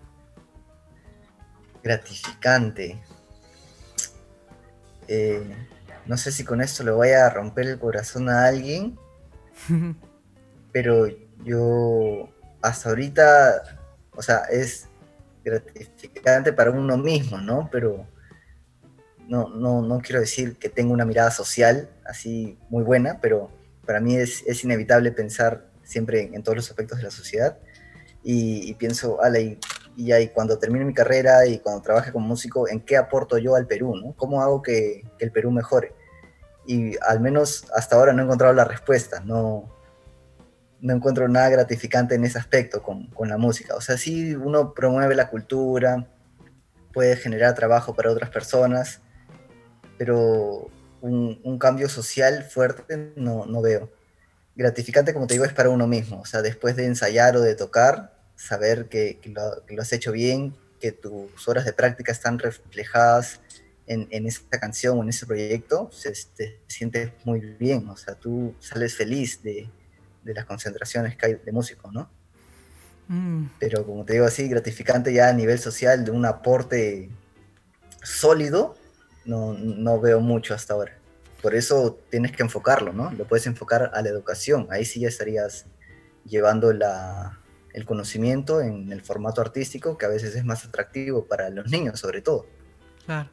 Gratificante. 1.86 3.00
Eh, 5.08 5.56
no 6.08 6.18
sé 6.18 6.32
si 6.32 6.44
con 6.44 6.60
esto 6.62 6.84
le 6.84 6.90
voy 6.90 7.10
a 7.10 7.30
romper 7.30 7.68
el 7.68 7.78
corazón 7.78 8.28
a 8.28 8.48
alguien, 8.48 8.98
pero 10.72 11.06
yo 11.44 12.28
hasta 12.64 12.90
ahorita, 12.90 13.78
o 14.14 14.24
sea, 14.24 14.40
es 14.50 14.88
gratificante 15.44 16.52
para 16.54 16.72
uno 16.72 16.98
mismo, 16.98 17.38
¿no? 17.38 17.70
Pero 17.72 18.08
no, 19.28 19.50
no, 19.50 19.84
no 19.84 20.00
quiero 20.00 20.22
decir 20.22 20.58
que 20.58 20.70
tenga 20.70 20.92
una 20.92 21.06
mirada 21.06 21.30
social 21.30 21.88
así 22.04 22.58
muy 22.70 22.84
buena, 22.84 23.20
pero 23.22 23.52
para 23.86 24.00
mí 24.00 24.16
es, 24.16 24.44
es 24.48 24.64
inevitable 24.64 25.12
pensar 25.12 25.68
siempre 25.84 26.32
en, 26.34 26.42
todos 26.42 26.56
los 26.56 26.70
aspectos 26.72 26.98
de 26.98 27.04
la 27.04 27.12
sociedad 27.12 27.60
y, 28.24 28.74
pienso, 28.74 29.22
ale, 29.22 29.42
y, 29.44 29.60
y, 29.96 30.28
cuando 30.30 30.58
termine 30.58 30.86
mi 30.86 30.94
carrera 30.94 31.46
y 31.46 31.60
cuando 31.60 31.82
trabaje 31.82 32.12
como 32.12 32.28
músico, 32.28 32.68
¿en 32.68 32.82
qué 32.82 32.98
aporto 32.98 33.38
yo 33.38 33.56
al 33.56 33.68
Perú? 33.68 33.96
¿no? 33.96 34.14
¿Cómo 34.16 34.42
hago 34.42 34.62
que, 34.62 35.04
que, 35.18 35.26
el 35.26 35.32
Perú 35.32 35.52
mejore? 35.52 35.94
Y 36.66 36.96
al 37.02 37.20
menos 37.20 37.66
hasta 37.76 37.96
ahora 37.96 38.14
no 38.14 38.22
he 38.22 38.26
encontrado 38.26 38.54
la 38.54 38.66
respuesta, 38.66 39.22
no, 39.22 39.70
no 40.82 40.94
encuentro 40.94 41.28
nada 41.28 41.50
gratificante 41.50 42.16
en 42.16 42.26
ese 42.26 42.38
aspecto 42.38 42.82
con, 42.82 43.08
con 43.08 43.30
la 43.30 43.38
música. 43.38 43.76
O 43.76 43.82
sea, 43.82 43.98
sí 43.98 44.36
uno 44.36 44.74
promueve 44.74 45.16
la 45.16 45.30
cultura, 45.30 46.08
puede 46.94 47.16
generar 47.18 47.54
trabajo 47.56 47.94
para 47.94 48.12
otras 48.12 48.30
personas, 48.30 49.02
pero 49.98 50.70
un, 51.02 51.60
cambio 51.60 51.90
social 51.90 52.44
fuerte 52.44 53.14
no, 53.16 53.46
no, 53.46 53.62
veo. 53.62 53.92
Gratificante, 54.56 55.14
como 55.14 55.28
te 55.28 55.36
digo, 55.36 55.46
es 55.46 55.54
para 55.54 55.70
uno 55.70 55.88
mismo. 55.88 56.22
O 56.22 56.26
sea, 56.26 56.42
después 56.42 56.76
de 56.76 56.86
ensayar 56.86 57.36
o 57.36 57.42
de 57.42 57.56
tocar, 57.56 58.15
saber 58.36 58.88
que, 58.90 59.20
lo, 59.26 59.82
has 59.82 59.94
hecho 59.94 60.12
bien, 60.12 60.56
que 60.80 60.92
tus 60.92 61.48
horas 61.48 61.66
de 61.66 61.74
práctica 61.74 62.12
están 62.12 62.40
reflejadas 62.40 63.42
en, 63.88 64.08
en 64.12 64.26
esa 64.26 64.42
canción 64.60 64.98
o 64.98 65.04
en 65.04 65.10
ese 65.10 65.26
proyecto, 65.26 65.90
se, 65.92 66.12
te 66.36 66.60
sientes 66.68 67.12
muy 67.24 67.40
bien. 67.40 67.88
O 67.90 67.98
sea, 67.98 68.16
tú 68.16 68.56
sales 68.60 68.96
feliz 68.96 69.42
de, 69.44 69.70
de 70.24 70.34
las 70.34 70.46
concentraciones 70.46 71.16
que 71.16 71.26
hay 71.26 71.36
de 71.36 71.52
músicos, 71.52 71.92
¿no? 71.94 72.10
Mm. 73.08 73.46
Pero 73.60 73.86
como 73.86 74.04
te 74.06 74.14
digo 74.14 74.26
así, 74.26 74.48
gratificante 74.48 75.14
ya 75.14 75.30
a 75.30 75.34
nivel 75.34 75.60
social 75.60 76.04
de 76.04 76.12
un 76.12 76.26
aporte 76.26 77.10
sólido, 78.04 78.76
no, 79.26 79.54
no 79.54 80.00
veo 80.00 80.20
mucho 80.20 80.54
hasta 80.54 80.74
ahora. 80.74 80.98
Por 81.42 81.54
eso 81.54 82.00
tienes 82.10 82.32
que 82.32 82.42
enfocarlo, 82.42 82.92
¿no? 82.92 83.12
Lo 83.12 83.28
puedes 83.28 83.46
enfocar 83.46 83.92
a 83.94 84.02
la 84.02 84.10
educación. 84.10 84.68
Ahí 84.72 84.84
sí 84.84 85.02
ya 85.02 85.08
estarías 85.08 85.68
llevando 86.26 86.74
la, 86.74 87.40
el 87.76 87.86
conocimiento 87.86 88.62
en 88.62 88.90
el 88.94 89.02
formato 89.02 89.42
artístico, 89.42 89.98
que 89.98 90.06
a 90.06 90.10
veces 90.10 90.34
es 90.34 90.46
más 90.46 90.64
atractivo 90.64 91.26
para 91.26 91.50
los 91.50 91.70
niños, 91.70 92.00
sobre 92.00 92.22
todo. 92.22 92.46
Claro. 93.06 93.30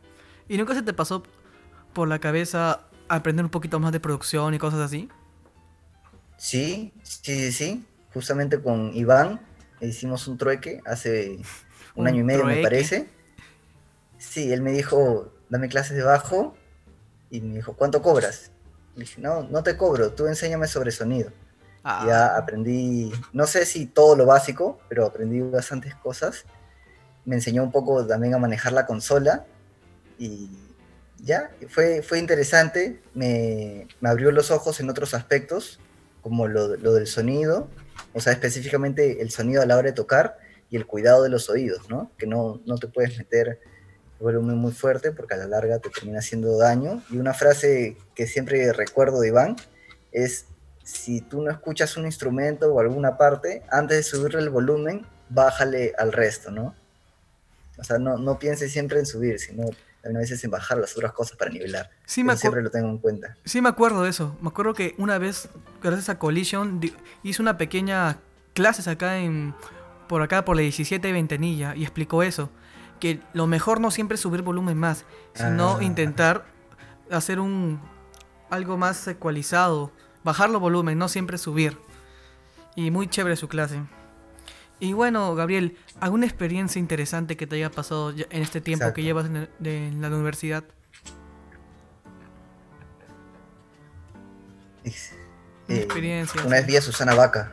¿Y 0.49 0.59
nunca 0.59 0.75
se 0.75 0.83
te 0.83 0.93
pasó 0.93 1.23
por 1.93 2.09
la 2.09 2.19
cabeza 2.19 2.89
aprender 3.07 3.45
un 3.45 3.53
poquito 3.53 3.79
más 3.79 3.93
de 3.93 4.01
producción 4.01 4.53
y 4.53 4.59
cosas 4.59 4.81
así? 4.81 5.09
Sí, 6.37 6.93
sí, 7.05 7.37
sí, 7.37 7.53
sí. 7.53 7.87
Justamente 8.13 8.61
con 8.61 8.93
Iván 8.97 9.41
hicimos 9.81 10.27
un 10.27 10.37
trueque 10.39 10.81
hace 10.87 11.39
un, 11.95 12.09
año 12.09 12.23
y 12.23 12.25
medio, 12.25 12.45
me 12.45 12.63
parece. 12.63 13.09
Sí, 14.19 14.53
él 14.53 14.61
me 14.61 14.73
dijo, 14.73 15.33
dame 15.51 15.69
clases 15.69 15.97
de 15.97 16.03
bajo 16.03 16.57
y 17.31 17.43
me 17.43 17.55
dijo, 17.55 17.75
¿cuánto 17.75 18.03
cobras? 18.03 18.51
Le 18.97 19.03
dije, 19.03 19.21
no, 19.21 19.45
no 19.45 19.63
te 19.63 19.77
cobro, 19.77 20.13
tú 20.15 20.27
enséñame 20.27 20.67
sobre 20.67 20.91
sonido. 20.91 21.31
Ya 21.85 22.27
ah. 22.27 22.39
aprendí, 22.39 23.13
no 23.33 23.47
sé 23.47 23.67
si 23.67 23.87
todo 23.87 24.17
lo 24.17 24.27
básico, 24.27 24.79
pero 24.89 25.05
aprendí 25.05 25.41
bastantes 25.41 25.95
cosas. 25.97 26.45
Me 27.25 27.37
enseñó 27.37 27.63
un 27.63 27.73
poco 27.73 28.07
también 28.07 28.35
a 28.35 28.39
manejar 28.39 28.73
la 28.73 28.87
consola 28.87 29.45
y 30.19 30.49
ya, 31.19 31.51
fue, 31.69 32.03
fue 32.03 32.19
interesante, 32.19 33.01
me, 33.15 33.87
me 34.01 34.09
abrió 34.09 34.31
los 34.33 34.51
ojos 34.51 34.81
en 34.81 34.91
otros 34.91 35.15
aspectos, 35.15 35.81
como 36.21 36.49
lo, 36.49 36.77
lo, 36.77 36.95
del 36.95 37.07
sonido, 37.07 37.69
o 38.13 38.21
sea, 38.21 38.33
específicamente 38.33 39.23
el 39.23 39.31
sonido 39.31 39.63
a 39.63 39.67
la 39.67 39.77
hora 39.77 39.89
de 39.89 39.95
tocar 39.95 40.39
y 40.71 40.77
el 40.77 40.87
cuidado 40.87 41.23
de 41.23 41.29
los 41.29 41.49
oídos, 41.49 41.89
¿no? 41.89 42.11
Que 42.17 42.27
no, 42.27 42.61
no 42.67 42.77
te 42.79 42.89
puedes 42.89 43.17
meter 43.19 43.61
volumen 44.23 44.57
muy 44.57 44.73
fuerte 44.73 45.13
porque 45.13 45.35
a 45.35 45.37
la 45.37 45.47
larga 45.47 45.79
te 45.81 45.91
termina 45.91 46.21
haciendo 46.21 46.57
daño. 46.57 47.03
Y 47.11 47.19
una 47.19 47.35
frase 47.35 47.97
que 48.15 48.27
siempre 48.27 48.73
recuerdo 48.73 49.21
de 49.21 49.29
Iván 49.29 49.57
es, 50.13 50.47
si 50.83 51.21
tú 51.21 51.43
no 51.43 51.51
escuchas 51.51 51.97
un 51.97 52.07
instrumento 52.07 52.73
o 52.73 52.81
alguna 52.81 53.17
parte, 53.17 53.63
antes 53.71 53.97
de 53.99 54.03
subirle 54.03 54.41
el 54.41 54.51
volumen, 54.51 55.07
bájale 55.29 55.93
al 55.99 56.13
resto, 56.13 56.51
¿no? 56.51 56.75
O 57.79 57.85
sea, 57.85 57.99
no, 57.99 58.19
no 58.19 58.39
pienses 58.39 58.73
siempre 58.73 58.99
en 58.99 59.07
subir, 59.07 59.39
sino 59.39 59.65
a 60.05 60.09
veces 60.09 60.43
en 60.45 60.51
bajar 60.51 60.79
las 60.79 60.97
otras 60.97 61.13
cosas 61.13 61.37
para 61.37 61.51
nivelar. 61.51 61.91
Sí, 62.05 62.25
me 62.25 62.37
siempre 62.37 62.63
lo 62.63 62.71
tengo 62.71 62.89
en 62.89 62.99
cuenta. 62.99 63.37
Sí, 63.45 63.61
me 63.61 63.69
acuerdo 63.69 64.03
de 64.03 64.11
eso. 64.11 64.37
Me 64.41 64.49
acuerdo 64.49 64.75
que 64.75 64.95
una 64.99 65.19
vez, 65.19 65.49
gracias 65.83 66.09
a 66.09 66.19
Collision, 66.19 66.81
hice 67.23 67.43
una 67.43 67.57
pequeña 67.57 68.19
clases 68.55 68.89
acá 68.89 69.19
en 69.19 69.55
por 70.09 70.21
acá 70.21 70.45
por 70.45 70.57
la 70.57 70.63
17 70.63 71.11
Ventanilla 71.13 71.75
y 71.75 71.83
explicó 71.83 72.23
eso 72.23 72.51
que 73.03 73.21
lo 73.33 73.49
mejor 73.49 73.81
no 73.81 73.91
siempre 73.91 74.15
es 74.15 74.21
subir 74.21 74.43
volumen 74.43 74.79
más, 74.79 75.07
sino 75.35 75.79
ah. 75.79 75.83
intentar 75.83 76.45
hacer 77.11 77.41
un 77.41 77.81
algo 78.49 78.77
más 78.77 79.09
ecualizado, 79.09 79.91
bajarlo 80.25 80.61
volumen, 80.61 80.99
no 80.99 81.09
siempre 81.09 81.39
subir. 81.39 81.79
Y 82.75 82.91
muy 82.91 83.09
chévere 83.09 83.37
su 83.37 83.49
clase. 83.49 83.81
Y 84.81 84.95
bueno, 84.95 85.35
Gabriel, 85.35 85.77
¿alguna 86.01 86.27
experiencia 86.27 86.81
interesante 86.81 87.37
que 87.37 87.47
te 87.47 87.57
haya 87.57 87.71
pasado 87.71 88.11
en 88.11 88.43
este 88.43 88.61
tiempo 88.61 88.93
que 88.93 89.03
llevas 89.03 89.27
en, 89.27 90.01
la 90.01 90.09
universidad? 90.09 90.65
una 94.85 95.77
eh, 95.79 95.83
experiencia. 95.83 96.43
Una 96.45 96.57
vez 96.57 96.67
vi 96.67 96.77
a 96.77 96.83
Susana 96.83 97.15
Vaca. 97.15 97.53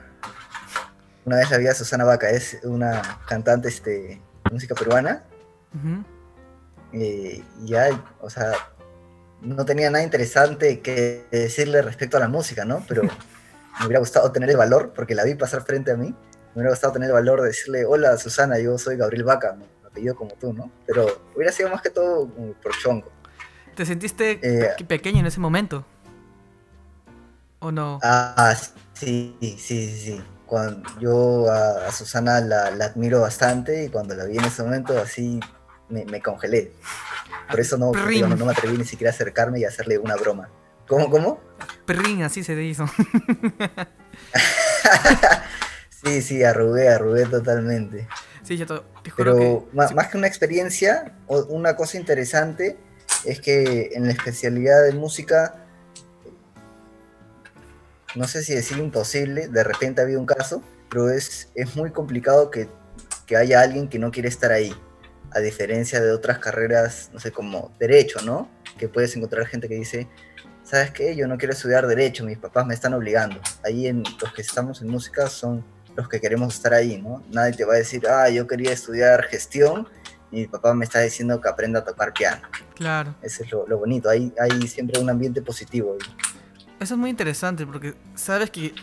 Una 1.25 1.35
vez 1.35 1.51
la 1.51 1.57
vi 1.57 1.67
a 1.67 1.75
Susana 1.75 2.05
Vaca, 2.05 2.29
es 2.31 2.57
una 2.63 3.19
cantante 3.27 3.67
este, 3.67 3.91
de 3.91 4.21
música 4.51 4.73
peruana 4.73 5.23
y 6.91 7.43
ya, 7.65 7.89
o 8.21 8.29
sea, 8.29 8.51
no 9.41 9.65
tenía 9.65 9.89
nada 9.89 10.03
interesante 10.03 10.81
que 10.81 11.25
decirle 11.31 11.81
respecto 11.81 12.17
a 12.17 12.19
la 12.19 12.27
música, 12.27 12.65
¿no? 12.65 12.83
Pero 12.87 13.03
me 13.03 13.85
hubiera 13.85 13.99
gustado 13.99 14.31
tener 14.31 14.49
el 14.49 14.57
valor, 14.57 14.93
porque 14.93 15.15
la 15.15 15.23
vi 15.23 15.35
pasar 15.35 15.63
frente 15.63 15.91
a 15.91 15.97
mí, 15.97 16.07
me 16.09 16.53
hubiera 16.55 16.71
gustado 16.71 16.93
tener 16.93 17.09
el 17.09 17.13
valor 17.13 17.41
de 17.41 17.47
decirle, 17.47 17.85
hola 17.85 18.17
Susana, 18.17 18.59
yo 18.59 18.77
soy 18.77 18.97
Gabriel 18.97 19.23
Vaca, 19.23 19.53
me 19.53 19.65
apellido 19.87 20.15
como 20.15 20.31
tú, 20.31 20.53
¿no? 20.53 20.71
Pero 20.85 21.23
hubiera 21.35 21.51
sido 21.51 21.69
más 21.69 21.81
que 21.81 21.89
todo 21.89 22.27
por 22.61 22.71
chongo. 22.77 23.11
¿Te 23.75 23.85
sentiste 23.85 24.39
eh, 24.41 24.83
pequeño 24.85 25.19
en 25.19 25.25
ese 25.25 25.39
momento? 25.39 25.85
¿O 27.59 27.71
no? 27.71 27.99
Ah, 28.03 28.55
sí, 28.93 29.35
sí, 29.39 29.57
sí, 29.57 29.89
sí 29.89 30.21
cuando 30.49 30.89
yo 30.99 31.49
a, 31.51 31.91
Susana 31.91 32.41
la, 32.41 32.65
admiro 32.65 33.21
bastante 33.21 33.85
y 33.85 33.89
cuando 33.89 34.15
la 34.15 34.25
vi 34.25 34.37
en 34.37 34.45
ese 34.45 34.63
momento 34.63 34.99
así 34.99 35.39
me, 35.89 36.21
congelé. 36.21 36.73
Por 37.49 37.59
eso 37.59 37.77
no, 37.77 37.91
no, 37.91 38.45
me 38.45 38.51
atreví 38.51 38.77
ni 38.77 38.85
siquiera 38.85 39.11
a 39.11 39.13
acercarme 39.13 39.59
y 39.59 39.65
hacerle 39.65 39.97
una 39.97 40.15
broma. 40.15 40.49
¿Cómo, 40.87 41.09
cómo? 41.09 41.41
Perrin, 41.85 42.23
así 42.23 42.43
se 42.43 42.61
hizo. 42.63 42.85
sí, 46.03 46.21
sí, 46.21 46.43
arrugué, 46.43 46.89
arrugué 46.89 47.25
totalmente. 47.25 48.07
Sí, 48.43 48.57
yo 48.57 48.65
te 48.65 48.81
Pero 49.15 49.67
más, 49.73 49.93
más 49.93 50.07
que 50.07 50.17
una 50.17 50.27
experiencia, 50.27 51.17
una 51.27 51.75
cosa 51.75 51.97
interesante 51.97 52.77
es 53.25 53.41
que 53.41 53.91
en 53.93 54.05
la 54.05 54.13
especialidad 54.13 54.83
de 54.83 54.93
música 54.93 55.65
no 58.15 58.27
sé 58.27 58.43
si 58.43 58.53
decir 58.53 58.77
imposible, 58.77 59.47
de 59.47 59.63
repente 59.63 60.01
ha 60.01 60.03
habido 60.03 60.19
un 60.19 60.25
caso, 60.25 60.63
pero 60.89 61.09
es, 61.09 61.49
es 61.55 61.75
muy 61.75 61.91
complicado 61.91 62.49
que, 62.49 62.69
que, 63.25 63.35
haya 63.35 63.61
alguien 63.61 63.87
que 63.87 63.99
no 63.99 64.11
quiere 64.11 64.29
estar 64.29 64.51
ahí, 64.51 64.73
a 65.31 65.39
diferencia 65.39 66.01
de 66.01 66.11
otras 66.11 66.39
carreras, 66.39 67.09
no 67.13 67.19
sé, 67.19 67.31
como 67.31 67.71
derecho, 67.79 68.19
¿no? 68.21 68.49
Que 68.77 68.87
puedes 68.87 69.15
encontrar 69.15 69.45
gente 69.45 69.67
que 69.67 69.75
dice, 69.75 70.07
¿sabes 70.63 70.91
qué? 70.91 71.15
Yo 71.15 71.27
no 71.27 71.37
quiero 71.37 71.53
estudiar 71.53 71.87
derecho, 71.87 72.25
mis 72.25 72.37
papás 72.37 72.65
me 72.65 72.73
están 72.73 72.93
obligando. 72.93 73.39
Ahí 73.63 73.87
en 73.87 74.03
los 74.21 74.33
que 74.33 74.41
estamos 74.41 74.81
en 74.81 74.89
música 74.89 75.27
son 75.27 75.63
los 75.95 76.07
que 76.07 76.19
queremos 76.21 76.55
estar 76.55 76.73
ahí, 76.73 77.01
¿no? 77.01 77.23
Nadie 77.29 77.53
te 77.53 77.65
va 77.65 77.73
a 77.73 77.77
decir, 77.77 78.07
ah, 78.07 78.29
yo 78.29 78.47
quería 78.47 78.71
estudiar 78.71 79.23
gestión 79.25 79.87
y 80.31 80.41
mi 80.41 80.47
papá 80.47 80.73
me 80.73 80.85
está 80.85 80.99
diciendo 81.01 81.41
que 81.41 81.49
aprenda 81.49 81.79
a 81.79 81.83
tocar 81.83 82.13
piano. 82.13 82.41
Claro. 82.75 83.15
Eso 83.21 83.43
es 83.43 83.51
lo, 83.51 83.67
lo 83.67 83.77
bonito, 83.79 84.09
hay, 84.09 84.33
hay 84.39 84.67
siempre 84.67 84.99
un 84.99 85.09
ambiente 85.09 85.41
positivo. 85.41 85.97
Ahí. 85.99 86.29
Eso 86.79 86.93
es 86.93 86.99
muy 86.99 87.09
interesante 87.09 87.65
porque 87.65 87.95
sabes 88.15 88.49
que 88.49 88.73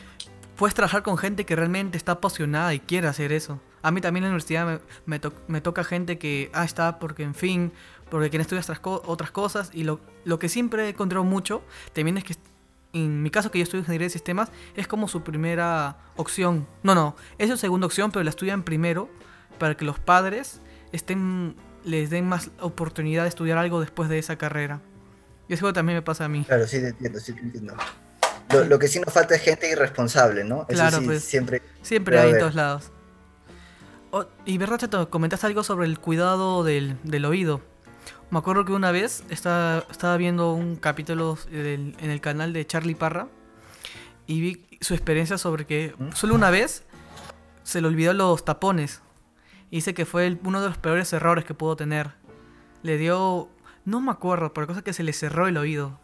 puedes 0.56 0.74
trabajar 0.74 1.02
con 1.02 1.16
gente 1.16 1.46
que 1.46 1.56
realmente 1.56 1.96
está 1.96 2.12
apasionada 2.12 2.74
y 2.74 2.80
quiere 2.80 3.08
hacer 3.08 3.32
eso. 3.32 3.60
A 3.86 3.92
mí 3.92 4.00
también 4.00 4.24
en 4.24 4.30
la 4.30 4.34
universidad 4.34 4.80
me, 5.06 5.20
me, 5.46 5.60
toca 5.60 5.84
gente 5.84 6.18
que, 6.18 6.50
ah, 6.52 6.64
está 6.64 6.98
porque, 6.98 7.22
en 7.22 7.36
fin, 7.36 7.70
porque 8.10 8.30
quiere 8.30 8.42
estudiar 8.42 8.64
otras, 8.64 8.80
otras 8.84 9.30
cosas. 9.30 9.70
Y 9.72 9.84
lo, 9.84 10.00
lo 10.24 10.40
que 10.40 10.48
siempre 10.48 10.86
he 10.86 10.88
encontrado 10.88 11.22
mucho 11.22 11.62
también 11.92 12.18
es 12.18 12.24
que, 12.24 12.34
en 12.94 13.22
mi 13.22 13.30
caso 13.30 13.52
que 13.52 13.60
yo 13.60 13.62
estudio 13.62 13.82
ingeniería 13.82 14.06
de 14.06 14.10
sistemas, 14.10 14.50
es 14.74 14.88
como 14.88 15.06
su 15.06 15.22
primera 15.22 15.98
opción. 16.16 16.66
No, 16.82 16.96
no, 16.96 17.14
es 17.38 17.48
su 17.48 17.56
segunda 17.56 17.86
opción, 17.86 18.10
pero 18.10 18.24
la 18.24 18.30
estudian 18.30 18.64
primero 18.64 19.08
para 19.56 19.76
que 19.76 19.84
los 19.84 20.00
padres 20.00 20.60
estén 20.90 21.54
les 21.84 22.10
den 22.10 22.26
más 22.28 22.50
oportunidad 22.58 23.22
de 23.22 23.28
estudiar 23.28 23.56
algo 23.56 23.78
después 23.78 24.08
de 24.08 24.18
esa 24.18 24.34
carrera. 24.34 24.80
Y 25.46 25.54
eso 25.54 25.72
también 25.72 25.98
me 25.98 26.02
pasa 26.02 26.24
a 26.24 26.28
mí. 26.28 26.44
Claro, 26.44 26.66
sí 26.66 26.80
te 26.80 26.88
entiendo, 26.88 27.20
sí 27.20 27.32
te 27.34 27.40
entiendo. 27.40 27.76
Lo, 28.68 28.80
que 28.80 28.88
sí 28.88 28.98
nos 28.98 29.14
falta 29.14 29.36
es 29.36 29.42
gente 29.42 29.70
irresponsable, 29.70 30.42
¿no? 30.42 30.66
claro, 30.66 30.98
pues, 31.04 31.22
siempre. 31.22 31.62
Siempre 31.82 32.18
hay 32.18 32.32
en 32.32 32.38
todos 32.40 32.56
lados. 32.56 32.90
Oh, 34.10 34.24
y 34.44 34.58
verdad, 34.58 34.78
Chato, 34.78 35.10
comentaste 35.10 35.46
algo 35.46 35.64
sobre 35.64 35.86
el 35.86 35.98
cuidado 35.98 36.64
del, 36.64 37.24
oído. 37.24 37.60
Me 38.30 38.38
acuerdo 38.38 38.64
que 38.64 38.72
una 38.72 38.92
vez 38.92 39.24
estaba, 39.30 39.84
estaba 39.90 40.16
viendo 40.16 40.52
un 40.52 40.76
capítulo 40.76 41.38
en 41.50 41.94
el 41.98 42.20
canal 42.20 42.52
de 42.52 42.66
Charlie 42.66 42.94
Parra 42.94 43.28
y 44.26 44.40
vi 44.40 44.66
su 44.80 44.94
experiencia 44.94 45.38
sobre 45.38 45.66
que 45.66 45.94
¿Mm? 45.98 46.12
solo 46.12 46.34
una 46.34 46.50
vez 46.50 46.84
se 47.62 47.80
le 47.80 47.88
olvidó 47.88 48.12
los 48.12 48.44
tapones. 48.44 49.00
Y 49.70 49.76
dice 49.76 49.94
que 49.94 50.06
fue 50.06 50.38
uno 50.44 50.60
de 50.60 50.68
los 50.68 50.78
peores 50.78 51.12
errores 51.12 51.44
que 51.44 51.54
pudo 51.54 51.76
tener. 51.76 52.12
Le 52.82 52.98
dio 52.98 53.48
no 53.84 54.00
me 54.00 54.10
acuerdo, 54.10 54.52
por 54.52 54.66
cosa 54.66 54.82
que 54.82 54.92
se 54.92 55.04
le 55.04 55.12
cerró 55.12 55.46
el 55.46 55.56
oído. 55.56 55.98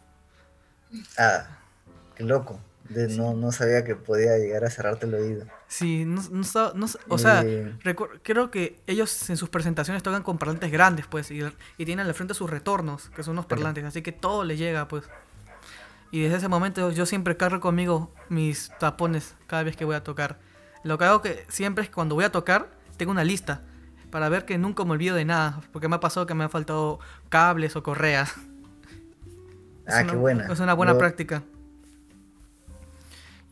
Ah, 1.17 1.45
qué 2.15 2.23
loco. 2.23 2.59
No, 2.89 3.33
no 3.33 3.51
sabía 3.51 3.83
que 3.83 3.95
podía 3.95 4.37
llegar 4.37 4.65
a 4.65 4.69
cerrarte 4.69 5.05
el 5.05 5.13
oído. 5.15 5.45
Sí, 5.67 6.05
no, 6.05 6.21
no, 6.31 6.87
o 7.07 7.17
sea, 7.17 7.43
eh. 7.45 7.75
creo 8.21 8.51
que 8.51 8.79
ellos 8.87 9.29
en 9.29 9.37
sus 9.37 9.49
presentaciones 9.49 10.03
tocan 10.03 10.23
con 10.23 10.37
parlantes 10.37 10.71
grandes, 10.71 11.07
pues, 11.07 11.31
y, 11.31 11.43
tienen 11.77 12.05
al 12.05 12.13
frente 12.13 12.33
sus 12.33 12.49
retornos, 12.49 13.09
que 13.09 13.23
son 13.23 13.33
unos 13.33 13.45
parlantes, 13.45 13.83
así 13.85 14.01
que 14.01 14.11
todo 14.11 14.43
le 14.43 14.57
llega, 14.57 14.87
pues. 14.87 15.05
Y 16.11 16.21
desde 16.21 16.37
ese 16.37 16.47
momento 16.47 16.91
yo 16.91 17.05
siempre 17.07 17.37
cargo 17.37 17.59
conmigo 17.59 18.13
mis 18.29 18.69
tapones 18.79 19.35
cada 19.47 19.63
vez 19.63 19.75
que 19.75 19.85
voy 19.85 19.95
a 19.95 20.03
tocar. 20.03 20.39
Lo 20.83 20.97
que 20.97 21.05
hago 21.05 21.21
que 21.21 21.45
siempre 21.49 21.83
es 21.83 21.89
que 21.89 21.95
cuando 21.95 22.13
voy 22.13 22.25
a 22.25 22.31
tocar, 22.31 22.69
tengo 22.97 23.11
una 23.11 23.23
lista 23.23 23.61
para 24.11 24.29
ver 24.29 24.45
que 24.45 24.59
nunca 24.59 24.85
me 24.85 24.91
olvido 24.91 25.15
de 25.15 25.25
nada, 25.25 25.61
porque 25.71 25.87
me 25.87 25.95
ha 25.95 25.99
pasado 25.99 26.27
que 26.27 26.35
me 26.35 26.43
han 26.43 26.51
faltado 26.51 26.99
cables 27.29 27.75
o 27.75 27.83
correas. 27.83 28.33
Ah, 29.85 30.05
qué 30.09 30.15
buena. 30.15 30.47
Es 30.47 30.61
una 30.61 30.75
buena 30.75 30.97
práctica. 30.97 31.43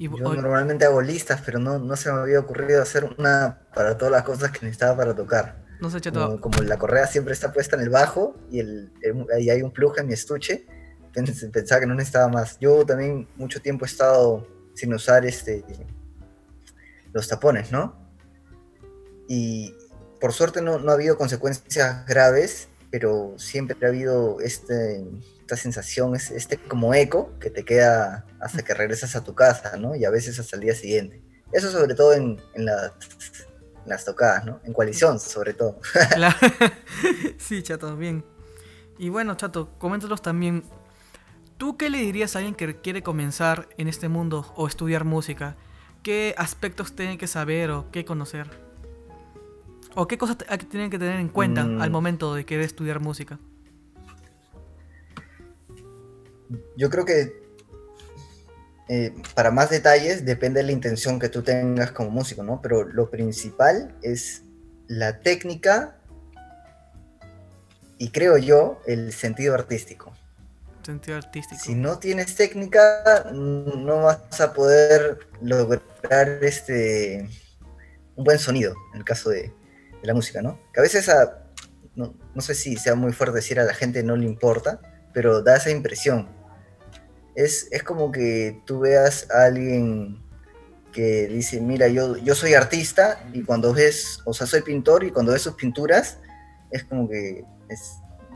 Yo 0.09 0.35
normalmente 0.35 0.85
hago 0.85 1.01
listas, 1.01 1.41
pero 1.45 1.59
no, 1.59 1.79
no 1.79 1.95
se 1.95 2.11
me 2.11 2.19
había 2.19 2.39
ocurrido 2.39 2.81
hacer 2.81 3.15
una 3.17 3.59
para 3.73 3.97
todas 3.97 4.11
las 4.11 4.23
cosas 4.23 4.51
que 4.51 4.59
necesitaba 4.65 4.97
para 4.97 5.15
tocar. 5.15 5.63
No 5.79 5.89
sé, 5.89 5.99
como, 6.11 6.39
como 6.39 6.61
la 6.61 6.77
correa 6.77 7.07
siempre 7.07 7.33
está 7.33 7.51
puesta 7.51 7.75
en 7.75 7.81
el 7.81 7.89
bajo 7.89 8.35
y 8.51 8.59
el, 8.59 8.91
ahí 9.35 9.49
hay 9.49 9.61
un 9.61 9.71
plug 9.71 9.99
en 9.99 10.07
mi 10.07 10.13
estuche, 10.13 10.65
pensaba 11.51 11.81
que 11.81 11.87
no 11.87 11.95
necesitaba 11.95 12.29
más. 12.29 12.57
Yo 12.59 12.85
también 12.85 13.27
mucho 13.35 13.61
tiempo 13.61 13.85
he 13.85 13.87
estado 13.87 14.47
sin 14.73 14.93
usar 14.93 15.25
este 15.25 15.63
los 17.13 17.27
tapones, 17.27 17.71
¿no? 17.71 17.95
Y, 19.27 19.75
por 20.21 20.33
suerte 20.33 20.61
no, 20.61 20.75
ha 20.75 20.93
habido 20.93 21.17
consecuencias 21.17 22.05
graves, 22.05 22.69
pero 22.91 23.33
siempre 23.37 23.77
ha 23.81 23.87
habido 23.89 24.41
este, 24.41 25.03
esta 25.39 25.55
sensación, 25.55 26.15
este 26.15 26.57
como 26.57 26.93
eco 26.93 27.31
que 27.39 27.49
te 27.49 27.63
queda 27.63 28.25
hasta 28.41 28.63
que 28.63 28.73
regresas 28.73 29.15
a 29.15 29.23
tu 29.23 29.33
casa, 29.33 29.77
¿no? 29.77 29.95
Y 29.95 30.03
a 30.03 30.09
veces 30.09 30.37
hasta 30.37 30.57
el 30.57 30.63
día 30.63 30.75
siguiente. 30.75 31.23
Eso 31.53 31.71
sobre 31.71 31.95
todo 31.95 32.13
en, 32.13 32.37
las, 32.55 32.91
las 33.85 34.05
tocadas, 34.05 34.45
¿no? 34.45 34.59
En 34.65 34.73
coalición, 34.73 35.19
sobre 35.19 35.53
todo. 35.53 35.79
sí, 37.37 37.63
chato, 37.63 37.95
bien. 37.95 38.25
Y 38.97 39.09
bueno, 39.09 39.35
chato, 39.35 39.69
coméntanos 39.77 40.21
también, 40.21 40.63
¿tú 41.57 41.77
qué 41.77 41.89
le 41.89 41.99
dirías 41.99 42.35
a 42.35 42.39
alguien 42.39 42.55
que 42.55 42.81
quiere 42.81 43.01
comenzar 43.01 43.69
en 43.77 43.87
este 43.87 44.09
mundo 44.09 44.53
o 44.55 44.67
estudiar 44.67 45.05
música? 45.05 45.55
¿Qué 46.03 46.35
aspectos 46.37 46.93
tienen 46.93 47.17
que 47.17 47.27
saber 47.27 47.71
o 47.71 47.89
qué 47.89 48.03
conocer? 48.05 48.70
¿O 49.95 50.07
qué 50.07 50.17
cosas 50.17 50.37
tienen 50.69 50.89
que 50.89 50.97
tener 50.97 51.19
en 51.19 51.29
cuenta 51.29 51.61
al 51.61 51.89
mm. 51.89 51.91
momento 51.91 52.35
de 52.35 52.45
querer 52.45 52.65
estudiar 52.65 52.99
música? 52.99 53.39
Yo 56.77 56.89
creo 56.89 57.05
que 57.05 57.41
eh, 58.87 59.13
para 59.35 59.51
más 59.51 59.69
detalles 59.69 60.25
depende 60.25 60.59
de 60.59 60.65
la 60.65 60.71
intención 60.71 61.19
que 61.19 61.29
tú 61.29 61.43
tengas 61.43 61.91
como 61.91 62.09
músico, 62.09 62.43
¿no? 62.43 62.61
Pero 62.61 62.83
lo 62.83 63.09
principal 63.09 63.95
es 64.01 64.43
la 64.87 65.19
técnica 65.19 65.97
y 67.97 68.11
creo 68.11 68.37
yo 68.37 68.81
el 68.85 69.13
sentido 69.13 69.53
artístico. 69.53 70.13
Sentido 70.83 71.17
artístico. 71.17 71.61
Si 71.61 71.75
no 71.75 71.99
tienes 71.99 72.35
técnica, 72.35 73.31
no 73.31 74.03
vas 74.03 74.41
a 74.41 74.53
poder 74.53 75.19
lograr 75.41 76.43
este 76.43 77.29
un 78.15 78.25
buen 78.25 78.39
sonido, 78.39 78.73
en 78.93 78.99
el 78.99 79.05
caso 79.05 79.29
de, 79.29 79.53
la 80.03 80.13
música, 80.13 80.41
¿no? 80.41 80.59
Que 80.73 80.79
a 80.79 80.83
veces, 80.83 81.09
no, 81.95 82.15
no 82.33 82.41
sé 82.41 82.55
si 82.55 82.75
sea 82.77 82.95
muy 82.95 83.13
fuerte 83.13 83.35
decir 83.35 83.59
a 83.59 83.63
la 83.63 83.73
gente 83.73 84.03
no 84.03 84.15
le 84.15 84.25
importa, 84.25 84.79
pero 85.13 85.41
da 85.41 85.57
esa 85.57 85.69
impresión 85.69 86.41
es, 87.35 87.83
como 87.83 88.11
que 88.11 88.61
tú 88.65 88.79
veas 88.79 89.27
a 89.31 89.45
alguien 89.45 90.21
que 90.91 91.27
dice, 91.27 91.61
mira, 91.61 91.87
yo, 91.87 92.17
yo 92.17 92.35
soy 92.35 92.53
artista 92.53 93.23
y 93.33 93.43
cuando 93.43 93.73
ves, 93.73 94.19
o 94.25 94.33
sea, 94.33 94.45
soy 94.45 94.61
pintor 94.61 95.03
y 95.03 95.11
cuando 95.11 95.31
ves 95.31 95.43
sus 95.43 95.55
pinturas, 95.55 96.17
es 96.69 96.83
como 96.83 97.07
que 97.09 97.45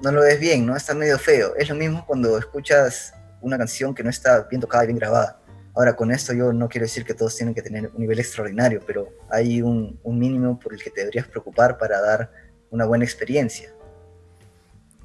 no 0.01 0.11
lo 0.11 0.21
ves 0.21 0.39
bien, 0.39 0.65
¿no? 0.65 0.75
Está 0.75 0.93
medio 0.93 1.19
feo. 1.19 1.55
Es 1.57 1.69
lo 1.69 1.75
mismo 1.75 2.05
cuando 2.05 2.37
escuchas 2.37 3.13
una 3.41 3.57
canción 3.57 3.93
que 3.93 4.03
no 4.03 4.09
está 4.09 4.43
bien 4.43 4.61
tocada 4.61 4.83
y 4.83 4.87
bien 4.87 4.97
grabada. 4.97 5.41
Ahora, 5.75 5.97
con 5.97 6.11
esto 6.11 6.33
yo 6.33 6.53
no 6.53 6.69
quiero 6.69 6.85
decir 6.85 7.03
que 7.03 7.13
todos 7.13 7.35
tienen 7.35 7.53
que 7.53 7.61
tener 7.61 7.91
un 7.93 7.99
nivel 7.99 8.17
extraordinario, 8.19 8.79
pero 8.87 9.09
hay 9.29 9.61
un, 9.61 9.99
mínimo 10.05 10.57
por 10.57 10.73
el 10.73 10.81
que 10.81 10.89
te 10.89 11.01
deberías 11.01 11.27
preocupar 11.27 11.77
para 11.77 11.99
dar 11.99 12.31
una 12.69 12.85
buena 12.85 13.03
experiencia. 13.03 13.73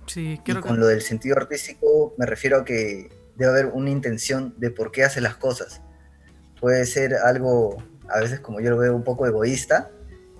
Sí, 0.06 0.40
quiero 0.44 0.60
y 0.60 0.62
con 0.62 0.78
lo 0.78 0.86
del 0.86 1.02
sentido 1.02 1.36
artístico 1.36 2.14
me 2.16 2.24
refiero 2.24 2.58
a 2.58 2.64
que 2.64 3.10
debe 3.34 3.50
haber 3.50 3.66
una 3.66 3.90
intención 3.90 4.54
de 4.58 4.70
por 4.70 4.92
qué 4.92 5.02
hace 5.02 5.20
las 5.20 5.36
cosas. 5.36 5.82
Puede 6.60 6.86
ser 6.86 7.14
algo, 7.14 7.82
a 8.08 8.20
veces 8.20 8.38
como 8.38 8.60
yo 8.60 8.70
lo 8.70 8.78
veo, 8.78 8.94
un 8.94 9.04
poco 9.04 9.26
egoísta, 9.26 9.90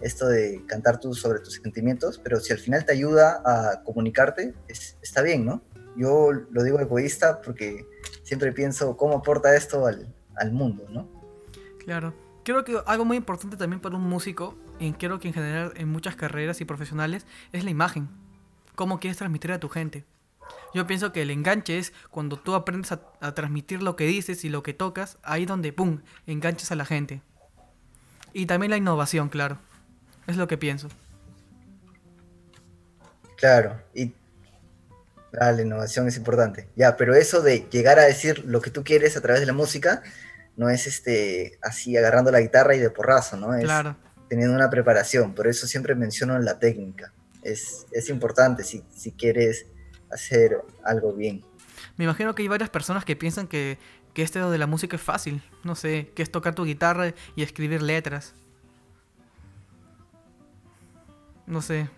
esto 0.01 0.29
de 0.29 0.65
cantar 0.67 1.01
tú 1.01 1.13
sobre 1.13 1.41
tus 1.41 1.55
sentimientos, 1.55 2.21
pero 2.23 2.39
si 2.39 2.53
al 2.53 2.59
final 2.59 2.85
te 2.85 2.93
ayuda 2.93 3.43
a 3.45 3.83
comunicarte, 3.83 4.55
está 4.69 5.23
bien, 5.23 5.45
¿no? 5.45 5.63
Yo 5.97 6.31
lo 6.33 6.63
digo 6.63 6.79
egoísta 6.79 7.43
porque 7.43 7.85
siempre 8.23 8.53
pienso 8.53 8.97
cómo 8.97 9.17
aporta 9.17 9.55
esto 9.57 9.87
al, 9.87 10.15
al 10.37 10.53
mundo, 10.53 10.87
¿no? 10.91 11.09
Claro. 11.85 12.15
Creo 12.45 12.65
que 12.65 12.79
algo 12.87 13.05
muy 13.05 13.17
importante 13.17 13.57
también 13.57 13.81
para 13.81 13.97
un 13.97 14.09
músico, 14.09 14.57
y 14.79 14.93
creo 14.93 15.19
que 15.19 15.29
en 15.29 15.35
general 15.35 15.73
en 15.77 15.89
muchas 15.89 16.17
carreras 16.17 16.61
y 16.61 16.65
profesionales, 16.65 17.27
es 17.53 17.65
la 17.65 17.71
imagen. 17.71 18.09
Cómo 18.75 18.99
quieres 18.99 19.19
transmitir 19.19 19.53
a 19.53 19.61
tu 19.61 19.69
gente. 19.69 20.05
Yo 20.75 20.87
pienso 20.87 21.13
que 21.13 21.23
el 21.23 21.31
enganche 21.31 21.79
es 21.79 21.93
cuando 22.11 22.37
tú 22.37 22.55
aprendes 22.55 22.93
a, 22.93 23.35
transmitir 23.35 23.83
lo 23.83 23.97
que 23.97 24.07
dices 24.07 24.45
y 24.45 24.49
lo 24.49 24.63
que 24.63 24.73
tocas, 24.73 25.19
ahí 25.23 25.47
donde, 25.47 25.73
¡pum!, 25.73 26.01
enganches 26.27 26.73
a 26.73 26.77
la 26.77 26.85
gente. 26.85 27.23
Y 28.33 28.47
también 28.47 28.71
la 28.71 28.77
innovación, 28.77 29.29
claro. 29.29 29.59
Es 30.27 30.37
lo 30.37 30.47
que 30.49 30.57
pienso. 30.57 30.89
Claro, 33.37 33.81
y 33.95 34.13
ah, 35.39 35.53
la 35.53 35.63
innovación 35.63 36.09
es 36.09 36.17
importante. 36.17 36.69
Ya, 36.77 36.97
pero 36.97 37.15
eso 37.15 37.43
de 37.43 37.69
llegar 37.71 37.99
a 37.99 38.05
decir 38.05 38.45
lo 38.47 38.61
que 38.61 38.71
tú 38.71 38.85
quieres 38.85 39.17
a 39.17 39.21
través 39.21 39.41
de 39.41 39.47
la 39.47 39.53
música, 39.53 40.03
no 40.57 40.69
es 40.69 40.87
este 40.87 41.59
así 41.63 41.97
agarrando 41.97 42.31
la 42.31 42.41
guitarra 42.41 42.75
y 42.75 42.79
de 42.79 42.91
porrazo, 42.91 43.37
¿no? 43.37 43.55
Es 43.55 43.65
claro. 43.65 43.97
teniendo 44.29 44.55
una 44.55 44.71
preparación. 44.71 45.35
Por 45.35 45.47
eso 45.47 45.67
siempre 45.67 45.95
menciono 45.95 46.39
la 46.39 46.59
técnica. 46.59 47.13
Es, 47.43 47.87
es 47.93 48.09
importante 48.11 48.65
si, 48.65 48.85
si 48.95 49.13
quieres 49.13 49.67
hacer 50.11 50.59
algo 50.85 51.15
bien. 51.15 51.45
Me 51.97 52.05
imagino 52.05 52.35
que 52.35 52.43
hay 52.43 52.49
varias 52.49 52.71
personas 52.71 53.05
que 53.05 53.17
piensan 53.17 53.47
que, 53.47 53.79
que 54.15 54.23
esto 54.23 54.51
de 54.51 54.59
la 54.59 54.67
música 54.67 54.97
es 54.97 55.03
fácil. 55.03 55.43
No 55.65 55.75
sé, 55.75 56.13
que 56.15 56.23
es 56.23 56.31
tocar 56.31 56.55
tu 56.55 56.65
guitarra 56.65 57.15
y 57.37 57.43
escribir 57.43 57.83
letras. 57.83 58.35
No 61.47 61.63
sé. 61.63 61.89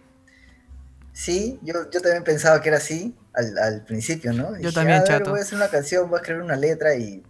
Sí, 1.13 1.59
yo, 1.63 1.91
yo 1.91 2.01
también 2.01 2.25
pensaba 2.25 2.61
que 2.61 2.69
era 2.69 2.79
así 2.79 3.15
al, 3.35 3.85
principio, 3.85 4.33
¿no? 4.33 4.59
Yo 4.59 4.73
también, 4.73 5.03
chato. 5.05 5.31
Voy 5.31 5.41
a 5.41 5.43
hacer 5.43 5.57
una 5.57 5.69
canción, 5.69 6.09
voy 6.09 6.19
a 6.19 6.21
escribir 6.21 6.43
una 6.43 6.57
letra 6.57 6.95
y 6.95 7.23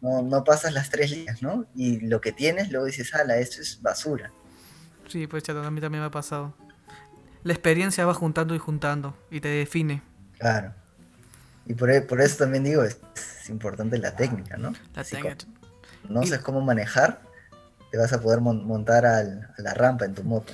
no, 0.00 0.22
no 0.22 0.44
pasas 0.44 0.72
las 0.72 0.90
tres 0.90 1.10
líneas, 1.10 1.42
¿no? 1.42 1.66
Y 1.74 2.00
lo 2.00 2.20
que 2.20 2.32
tienes, 2.32 2.70
luego 2.70 2.86
dices, 2.86 3.14
ala, 3.14 3.36
esto 3.36 3.60
es 3.60 3.80
basura. 3.82 4.32
Sí, 5.08 5.26
pues 5.26 5.42
chato, 5.42 5.62
a 5.62 5.70
mí 5.70 5.80
también 5.80 6.02
me 6.02 6.06
ha 6.06 6.10
pasado 6.10 6.54
la 7.42 7.52
experiencia 7.52 8.04
va 8.04 8.14
juntando 8.14 8.54
y 8.54 8.58
juntando 8.58 9.16
y 9.30 9.40
te 9.40 9.48
define. 9.48 10.02
Claro. 10.38 10.74
Y 11.66 11.74
por, 11.74 12.06
por 12.06 12.20
eso 12.20 12.38
también 12.38 12.64
digo, 12.64 12.82
es, 12.82 12.98
importante 13.48 13.98
la 13.98 14.14
técnica, 14.14 14.56
¿no? 14.56 14.72
La 14.94 15.04
técnica. 15.04 15.46
No 16.08 16.22
sabes 16.22 16.40
cómo 16.40 16.60
manejar, 16.60 17.22
te 17.90 17.98
vas 17.98 18.12
a 18.12 18.20
poder 18.20 18.40
montar 18.40 19.06
a 19.06 19.22
la 19.22 19.74
rampa 19.74 20.04
en 20.04 20.14
tu 20.14 20.24
moto. 20.24 20.52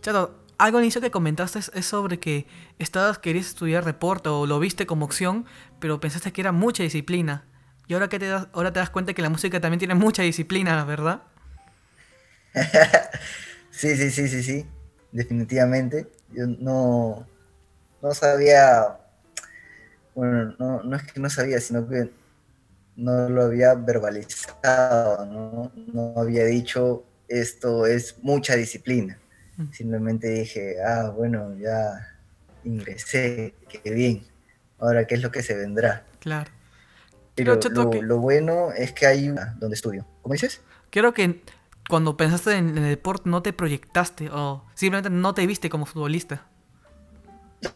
Chato, 0.00 0.44
algo 0.58 0.78
al 0.78 0.84
inicio 0.84 1.00
que 1.00 1.10
comentaste 1.10 1.60
es, 1.72 1.86
sobre 1.86 2.18
que 2.18 2.46
estabas, 2.78 3.18
querías 3.18 3.46
estudiar 3.46 3.84
reporte 3.84 4.28
o 4.28 4.44
lo 4.46 4.58
viste 4.58 4.86
como 4.86 5.04
opción, 5.04 5.46
pero 5.78 6.00
pensaste 6.00 6.32
que 6.32 6.40
era 6.40 6.52
mucha 6.52 6.82
disciplina. 6.82 7.46
Y 7.86 7.94
ahora 7.94 8.08
que 8.08 8.18
te 8.18 8.26
das, 8.26 8.48
ahora 8.52 8.72
te 8.72 8.80
das 8.80 8.90
cuenta 8.90 9.14
que 9.14 9.22
la 9.22 9.30
música 9.30 9.60
también 9.60 9.78
tiene 9.78 9.94
mucha 9.94 10.22
disciplina, 10.22 10.84
¿verdad? 10.84 11.22
sí, 13.70 13.96
sí, 13.96 14.10
sí, 14.10 14.28
sí, 14.28 14.42
sí, 14.42 14.66
definitivamente 15.12 16.08
yo 16.32 16.46
no, 16.46 17.26
no 18.02 18.14
sabía, 18.14 18.98
bueno, 20.14 20.54
no, 20.58 20.82
no 20.82 20.96
es 20.96 21.04
que 21.04 21.20
no 21.20 21.30
sabía, 21.30 21.60
sino 21.60 21.88
que 21.88 22.10
no 22.96 23.28
lo 23.28 23.42
había 23.42 23.74
verbalizado, 23.74 25.24
no, 25.24 25.72
no 25.92 26.14
había 26.16 26.44
dicho 26.44 27.04
esto 27.28 27.86
es 27.86 28.16
mucha 28.22 28.56
disciplina. 28.56 29.18
Simplemente 29.72 30.28
dije, 30.28 30.76
ah, 30.84 31.12
bueno, 31.14 31.56
ya 31.58 32.16
ingresé, 32.64 33.54
qué 33.68 33.90
bien. 33.90 34.22
Ahora, 34.78 35.06
¿qué 35.06 35.16
es 35.16 35.22
lo 35.22 35.32
que 35.32 35.42
se 35.42 35.56
vendrá? 35.56 36.04
Claro. 36.20 36.50
Pero 37.34 37.58
lo, 37.70 38.02
lo, 38.02 38.18
bueno 38.18 38.72
es 38.72 38.92
que 38.92 39.06
hay 39.06 39.28
una 39.28 39.56
donde 39.58 39.74
estudio. 39.74 40.06
¿Cómo 40.22 40.32
dices? 40.32 40.60
Quiero 40.90 41.12
que 41.12 41.40
cuando 41.88 42.16
pensaste 42.16 42.52
en, 42.52 42.76
el 42.76 42.84
deporte 42.84 43.28
no 43.30 43.42
te 43.42 43.52
proyectaste 43.52 44.28
o 44.30 44.64
simplemente 44.74 45.10
no 45.10 45.34
te 45.34 45.46
viste 45.46 45.70
como 45.70 45.86
futbolista. 45.86 46.46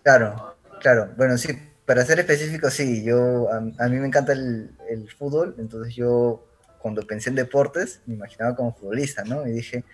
Claro, 0.03 0.57
claro. 0.81 1.11
Bueno, 1.17 1.39
sí, 1.39 1.49
para 1.87 2.05
ser 2.05 2.21
específico, 2.21 2.71
sí. 2.71 3.03
Yo, 3.03 3.49
a, 3.51 3.89
mí 3.89 3.97
me 3.97 4.07
encanta 4.07 4.33
el, 4.33 4.71
fútbol, 5.19 5.57
entonces 5.59 5.95
yo 5.95 6.47
cuando 6.79 7.03
pensé 7.03 7.31
en 7.31 7.37
deportes 7.37 8.01
me 8.07 8.15
imaginaba 8.15 8.55
como 8.55 8.75
futbolista, 8.75 9.25
¿no? 9.25 9.47
Y 9.47 9.53
dije, 9.53 9.85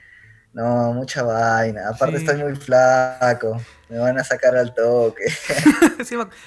no, 0.59 0.92
mucha 0.92 1.23
vaina. 1.23 1.88
Aparte 1.88 2.16
estoy 2.16 2.42
muy 2.42 2.57
flaco. 2.57 3.61
Me 3.88 3.97
van 3.97 4.18
a 4.18 4.25
sacar 4.25 4.57
al 4.57 4.75
toque. 4.75 5.23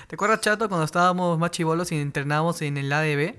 ¿Te 0.07 0.15
acuerdas, 0.15 0.41
Chato, 0.41 0.67
cuando 0.67 0.83
estábamos 0.83 1.39
más 1.39 1.51
chivolos 1.51 1.93
y 1.93 2.01
entrenábamos 2.01 2.61
en 2.61 2.75
el 2.75 2.91
ADB? 2.91 3.35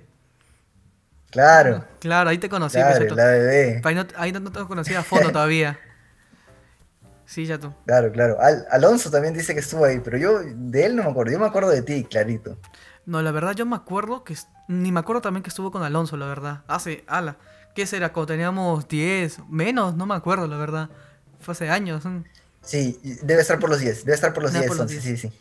Claro. 1.30 1.84
Claro, 2.00 2.30
ahí 2.30 2.38
te 2.38 2.48
conocí. 2.48 2.78
Claro, 2.78 3.14
la 3.14 3.26
bebé. 3.26 3.82
Ahí 4.16 4.32
no, 4.32 4.50
te 4.50 4.64
conocía 4.64 5.00
a 5.00 5.02
fondo 5.02 5.30
todavía. 5.32 5.78
Sí, 7.26 7.44
ya 7.44 7.58
tú. 7.58 7.74
Claro, 7.84 8.10
claro. 8.10 8.38
Alonso 8.70 9.10
también 9.10 9.34
dice 9.34 9.52
que 9.52 9.60
estuvo 9.60 9.84
ahí, 9.84 10.00
pero 10.00 10.16
yo 10.16 10.40
de 10.42 10.86
él 10.86 10.96
no 10.96 11.02
me 11.04 11.10
acuerdo. 11.10 11.32
Yo 11.32 11.38
me 11.38 11.46
acuerdo 11.46 11.68
de 11.68 11.82
ti, 11.82 12.04
clarito. 12.04 12.56
No, 13.04 13.20
la 13.20 13.30
verdad 13.30 13.52
yo 13.52 13.66
me 13.66 13.76
acuerdo 13.76 14.24
que... 14.24 14.36
Ni 14.68 14.90
me 14.90 15.00
acuerdo 15.00 15.20
también 15.20 15.42
que 15.42 15.50
estuvo 15.50 15.70
con 15.70 15.82
Alonso, 15.82 16.16
la 16.16 16.26
verdad. 16.26 16.62
Hace, 16.66 17.04
ala. 17.06 17.36
¿Qué 17.74 17.86
será? 17.86 18.12
Cuando 18.12 18.32
teníamos 18.32 18.86
10, 18.88 19.40
menos, 19.48 19.94
no 19.94 20.06
me 20.06 20.14
acuerdo, 20.14 20.46
la 20.46 20.56
verdad. 20.56 20.90
Fue 21.40 21.52
hace 21.52 21.70
años. 21.70 22.04
Sí, 22.62 23.00
debe 23.22 23.42
estar 23.42 23.58
por 23.58 23.70
los 23.70 23.80
10. 23.80 24.04
Debe 24.04 24.14
estar 24.14 24.32
por 24.34 24.42
los 24.42 24.52
10, 24.52 25.02
sí, 25.02 25.16
sí. 25.16 25.32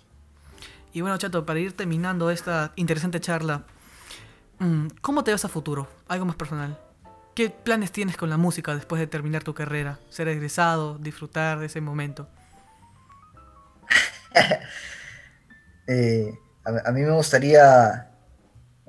Y 0.94 1.02
bueno, 1.02 1.18
chato, 1.18 1.46
para 1.46 1.60
ir 1.60 1.74
terminando 1.74 2.32
esta 2.32 2.74
interesante 2.76 3.20
charla, 3.20 3.66
Mm, 4.62 4.90
¿Cómo 5.02 5.24
te 5.24 5.32
ves 5.32 5.44
a 5.44 5.48
futuro? 5.48 5.88
Algo 6.08 6.26
más 6.26 6.36
personal. 6.36 6.78
¿Qué 7.34 7.50
planes 7.50 7.92
tienes 7.92 8.16
con 8.16 8.30
la 8.30 8.38
música 8.38 8.76
después 8.76 9.00
de 9.00 9.08
terminar 9.08 9.44
tu 9.44 9.56
carrera? 9.56 9.98
¿Ser 10.12 10.28
egresado? 10.28 11.00
¿Disfrutar 11.00 11.58
de 11.60 11.66
ese 11.66 11.82
momento? 11.82 12.30
Eh, 15.88 16.32
a, 16.64 16.92
mí 16.92 17.02
me 17.02 17.12
gustaría, 17.12 18.11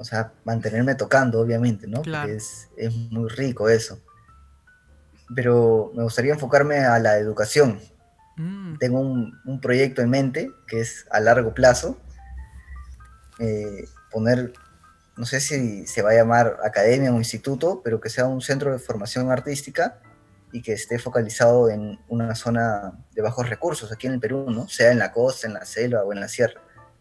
o 0.03 0.05
sea, 0.05 0.33
mantenerme 0.45 0.97
tocando, 0.97 1.41
obviamente, 1.41 1.87
¿no? 1.87 2.03
Claro. 2.03 2.33
es, 2.33 2.69
muy 3.11 3.29
rico 3.31 3.69
eso. 3.69 4.01
pero 5.37 5.93
me 5.95 6.03
gustaría 6.03 6.33
enfocarme 6.33 6.79
a 6.81 6.99
la 6.99 7.19
educación. 7.19 7.81
Mm, 8.37 8.79
Tengo 8.79 8.99
un, 8.99 9.41
un 9.45 9.61
proyecto 9.61 10.03
en 10.03 10.11
mente 10.11 10.51
que 10.67 10.81
es 10.81 11.07
a 11.13 11.21
largo 11.21 11.55
plazo, 11.55 11.97
eh, 13.39 13.85
poner, 14.11 14.53
no 15.17 15.25
sé 15.25 15.41
si 15.41 15.87
se 15.87 16.03
va 16.03 16.11
a 16.11 16.15
llamar 16.15 16.59
academia 16.65 17.13
o 17.13 17.17
instituto, 17.17 17.81
pero 17.85 18.01
que 18.01 18.11
sea 18.11 18.27
un 18.27 18.41
centro 18.41 18.73
de 18.73 18.81
formación 18.81 19.31
artística 19.31 20.01
y 20.51 20.63
que 20.63 20.73
esté 20.73 20.99
focalizado 20.99 21.71
en 21.71 22.01
una 22.09 22.35
zona 22.35 22.93
de 23.13 23.23
bajos 23.23 23.49
recursos 23.49 23.93
aquí 23.93 24.09
en 24.09 24.15
el 24.15 24.21
Perú, 24.21 24.51
¿no? 24.51 24.67
Sea 24.67 24.91
en 24.91 24.99
la 24.99 25.13
costa, 25.13 25.47
en 25.47 25.55
la 25.55 25.65
selva 25.65 26.03
o 26.03 26.13
en 26.13 26.19
la 26.19 26.29
sierra. 26.29 26.61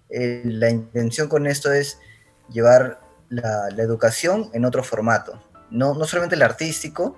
Eh, 0.10 0.44
la 0.46 0.70
intención 0.70 1.28
con 1.28 1.48
esto 1.48 1.74
es 1.74 1.98
llevar 2.52 3.00
la, 3.30 3.70
la 3.70 3.84
educación 3.84 4.50
en 4.54 4.66
otro 4.66 4.84
formato, 4.84 5.42
no, 5.70 5.94
no 5.94 6.06
solamente 6.06 6.36
el 6.36 6.42
artístico, 6.42 7.18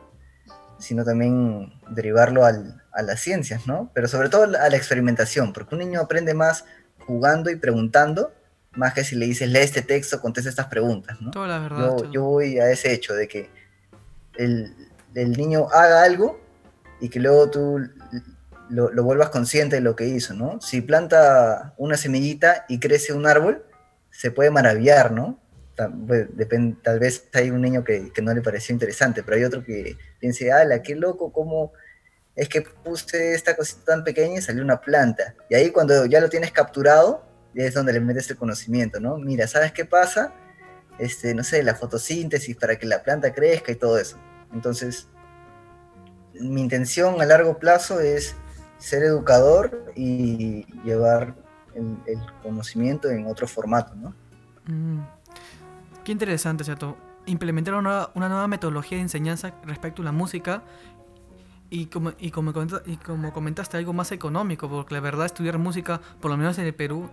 sino 0.79 1.03
también 1.03 1.73
derivarlo 1.89 2.45
al, 2.45 2.81
a 2.91 3.01
las 3.01 3.19
ciencias, 3.19 3.67
¿no? 3.67 3.89
Pero 3.93 4.07
sobre 4.07 4.29
todo 4.29 4.43
a 4.43 4.69
la 4.69 4.77
experimentación, 4.77 5.53
porque 5.53 5.75
un 5.75 5.79
niño 5.79 5.99
aprende 5.99 6.33
más 6.33 6.65
jugando 7.05 7.49
y 7.49 7.55
preguntando, 7.55 8.33
más 8.71 8.93
que 8.93 9.03
si 9.03 9.15
le 9.15 9.25
dices, 9.25 9.49
lee 9.49 9.59
este 9.59 9.81
texto, 9.81 10.21
contesta 10.21 10.49
estas 10.49 10.67
preguntas, 10.67 11.19
¿no? 11.21 11.31
toda 11.31 11.47
la 11.47 11.59
verdad. 11.59 11.97
Yo, 11.97 12.11
yo 12.11 12.23
voy 12.23 12.59
a 12.59 12.69
ese 12.71 12.93
hecho 12.93 13.13
de 13.13 13.27
que 13.27 13.49
el, 14.35 14.73
el 15.15 15.31
niño 15.31 15.67
haga 15.71 16.03
algo 16.03 16.39
y 16.99 17.09
que 17.09 17.19
luego 17.19 17.49
tú 17.49 17.79
lo, 18.69 18.91
lo 18.91 19.03
vuelvas 19.03 19.29
consciente 19.29 19.75
de 19.77 19.81
lo 19.81 19.95
que 19.95 20.07
hizo, 20.07 20.33
¿no? 20.33 20.59
Si 20.61 20.81
planta 20.81 21.73
una 21.77 21.97
semillita 21.97 22.65
y 22.67 22.79
crece 22.79 23.13
un 23.13 23.27
árbol, 23.27 23.63
se 24.13 24.29
puede 24.31 24.51
maravillar, 24.51 25.11
¿no? 25.11 25.39
Pues, 26.07 26.29
depen- 26.29 26.77
Tal 26.83 26.99
vez 26.99 27.27
hay 27.33 27.49
un 27.49 27.61
niño 27.61 27.83
que, 27.83 28.13
que 28.13 28.21
no 28.21 28.31
le 28.33 28.41
pareció 28.41 28.73
interesante, 28.73 29.23
pero 29.23 29.37
hay 29.37 29.43
otro 29.43 29.63
que 29.63 29.97
piense, 30.19 30.51
ala, 30.51 30.83
qué 30.83 30.95
loco, 30.95 31.33
cómo 31.33 31.73
es 32.35 32.47
que 32.47 32.61
puse 32.61 33.33
esta 33.33 33.55
cosita 33.55 33.85
tan 33.85 34.03
pequeña 34.03 34.37
y 34.37 34.41
salió 34.41 34.63
una 34.63 34.79
planta. 34.79 35.35
Y 35.49 35.55
ahí 35.55 35.71
cuando 35.71 36.05
ya 36.05 36.21
lo 36.21 36.29
tienes 36.29 36.51
capturado, 36.51 37.25
es 37.55 37.73
donde 37.73 37.93
le 37.93 37.99
metes 37.99 38.29
el 38.29 38.37
conocimiento, 38.37 38.99
¿no? 38.99 39.17
Mira, 39.17 39.47
¿sabes 39.47 39.71
qué 39.71 39.85
pasa? 39.85 40.33
Este, 40.99 41.33
no 41.33 41.43
sé, 41.43 41.63
la 41.63 41.73
fotosíntesis 41.75 42.55
para 42.55 42.77
que 42.77 42.85
la 42.85 43.01
planta 43.01 43.33
crezca 43.33 43.71
y 43.71 43.75
todo 43.75 43.97
eso. 43.97 44.17
Entonces, 44.53 45.07
mi 46.33 46.61
intención 46.61 47.19
a 47.19 47.25
largo 47.25 47.57
plazo 47.57 47.99
es 47.99 48.35
ser 48.77 49.03
educador 49.03 49.91
y 49.95 50.65
llevar 50.83 51.35
el, 51.75 51.97
el 52.05 52.19
conocimiento 52.41 53.09
en 53.09 53.25
otro 53.27 53.47
formato, 53.47 53.93
¿no? 53.95 54.13
Mm, 54.67 54.99
Qué 56.03 56.11
interesante, 56.11 56.63
Chato. 56.63 56.97
Implementar 57.25 57.73
una, 57.75 57.81
nueva- 57.83 58.11
una 58.15 58.27
nueva 58.29 58.47
metodología 58.47 58.97
de 58.97 59.03
enseñanza 59.03 59.53
respecto 59.65 60.01
a 60.01 60.05
la 60.05 60.11
música 60.11 60.63
y 61.69 61.85
como, 61.85 62.11
y, 62.19 62.31
como 62.31 62.51
y 62.85 62.97
como 62.97 63.31
comentaste, 63.33 63.77
algo 63.77 63.93
más 63.93 64.11
económico, 64.11 64.69
porque 64.69 64.93
la 64.93 64.99
verdad 64.99 65.25
estudiar 65.25 65.57
música, 65.57 66.01
por 66.21 66.29
lo 66.31 66.37
menos 66.37 66.57
en 66.59 66.65
el 66.65 66.75
Perú, 66.75 67.09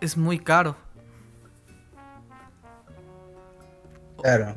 es 0.00 0.16
muy 0.18 0.38
caro. 0.38 0.76
Claro. 4.22 4.54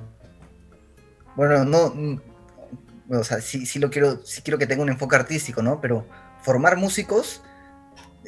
Bueno, 1.35 1.65
no, 1.65 1.93
o 3.17 3.23
sea, 3.23 3.41
sí, 3.41 3.65
sí 3.65 3.79
lo 3.79 3.89
quiero, 3.89 4.25
sí 4.25 4.41
quiero 4.41 4.57
que 4.57 4.67
tenga 4.67 4.83
un 4.83 4.89
enfoque 4.89 5.15
artístico, 5.15 5.61
¿no? 5.61 5.79
Pero 5.81 6.05
formar 6.41 6.77
músicos, 6.77 7.41